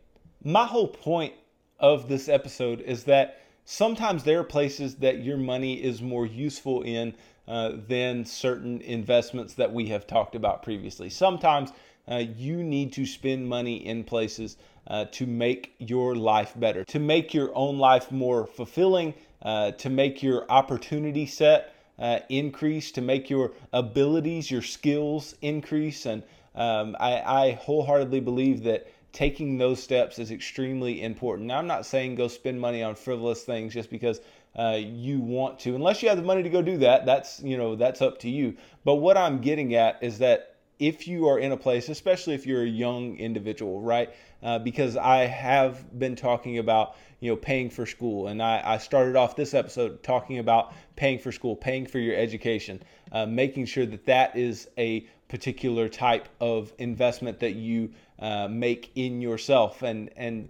My 0.44 0.66
whole 0.66 0.88
point 0.88 1.33
of 1.79 2.09
this 2.09 2.29
episode 2.29 2.81
is 2.81 3.05
that 3.05 3.40
sometimes 3.64 4.25
there 4.25 4.40
are 4.40 4.44
places 4.44 4.97
that 4.97 5.23
your 5.23 5.37
money 5.38 5.83
is 5.83 6.03
more 6.03 6.27
useful 6.27 6.83
in 6.83 7.14
uh, 7.47 7.73
than 7.88 8.25
certain 8.25 8.81
investments 8.83 9.55
that 9.55 9.73
we 9.73 9.87
have 9.87 10.07
talked 10.07 10.35
about 10.35 10.62
previously. 10.62 11.09
Sometimes 11.09 11.71
uh, 12.11 12.16
you 12.16 12.62
need 12.62 12.92
to 12.92 13.07
spend 13.07 13.49
money 13.49 13.87
in 13.87 14.05
places 14.05 14.57
uh, 14.87 15.05
to 15.12 15.27
make 15.27 15.75
your 15.79 16.16
life 16.16 16.53
better, 16.57 16.85
to 16.85 16.99
make 16.99 17.33
your 17.33 17.51
own 17.55 17.79
life 17.79 18.11
more 18.11 18.47
fulfilling, 18.47 19.14
uh, 19.42 19.71
to 19.73 19.88
make 19.88 20.23
your 20.23 20.51
opportunity 20.51 21.27
set 21.27 21.75
uh, 21.98 22.20
increase, 22.28 22.92
to 22.92 23.00
make 23.00 23.30
your 23.30 23.52
abilities, 23.72 24.50
your 24.50 24.62
skills 24.62 25.34
increase. 25.42 26.06
And 26.06 26.22
um, 26.54 26.96
I, 26.98 27.20
I 27.20 27.52
wholeheartedly 27.52 28.20
believe 28.20 28.64
that 28.64 28.88
taking 29.12 29.58
those 29.58 29.82
steps 29.82 30.18
is 30.18 30.30
extremely 30.30 31.02
important. 31.02 31.48
Now, 31.48 31.58
I'm 31.58 31.66
not 31.66 31.87
saying 31.87 32.14
go 32.14 32.28
spend 32.28 32.61
money 32.61 32.82
on 32.82 32.94
frivolous 32.94 33.42
things 33.42 33.74
just 33.74 33.90
because 33.90 34.20
uh, 34.56 34.78
you 34.80 35.20
want 35.20 35.58
to, 35.61 35.74
unless 35.74 36.02
you 36.02 36.08
have 36.08 36.18
the 36.18 36.24
money 36.24 36.42
to 36.42 36.50
go 36.50 36.62
do 36.62 36.78
that. 36.78 37.06
That's 37.06 37.40
you 37.42 37.56
know 37.56 37.76
that's 37.76 38.02
up 38.02 38.18
to 38.20 38.30
you. 38.30 38.56
But 38.84 38.96
what 38.96 39.16
I'm 39.16 39.40
getting 39.40 39.74
at 39.74 40.02
is 40.02 40.18
that 40.18 40.56
if 40.78 41.08
you 41.08 41.28
are 41.28 41.38
in 41.38 41.52
a 41.52 41.56
place, 41.56 41.88
especially 41.88 42.34
if 42.34 42.46
you're 42.46 42.62
a 42.62 42.68
young 42.68 43.16
individual, 43.16 43.80
right? 43.80 44.11
Uh, 44.42 44.59
because 44.59 44.96
I 44.96 45.27
have 45.27 45.98
been 45.98 46.14
talking 46.14 46.59
about 46.59 46.96
you 47.20 47.31
know 47.31 47.37
paying 47.37 47.70
for 47.70 47.87
school, 47.87 48.29
and 48.29 48.40
I, 48.40 48.62
I, 48.64 48.79
started 48.79 49.16
off 49.16 49.35
this 49.35 49.53
episode 49.53 50.03
talking 50.05 50.38
about 50.38 50.72
paying 50.94 51.18
for 51.18 51.33
school, 51.33 51.57
paying 51.57 51.87
for 51.87 51.98
your 51.98 52.14
education, 52.14 52.81
uh, 53.11 53.27
making 53.27 53.66
sure 53.66 53.85
that 53.87 54.07
that 54.07 54.37
is 54.37 54.68
a 54.79 55.01
particular 55.29 55.88
type 55.88 56.29
of 56.40 56.72
investment 56.79 57.40
that 57.40 57.55
you 57.55 57.90
uh, 58.20 58.46
make 58.46 58.92
in 58.94 59.20
yourself, 59.20 59.83
and 59.83 60.11
and 60.16 60.48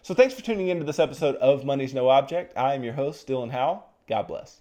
So, 0.02 0.14
thanks 0.14 0.32
for 0.32 0.42
tuning 0.42 0.68
into 0.68 0.84
this 0.84 1.00
episode 1.00 1.34
of 1.36 1.64
Money's 1.64 1.92
No 1.92 2.08
Object. 2.08 2.56
I 2.56 2.74
am 2.74 2.84
your 2.84 2.94
host, 2.94 3.26
Dylan 3.26 3.50
Howell. 3.50 3.84
God 4.08 4.28
bless. 4.28 4.60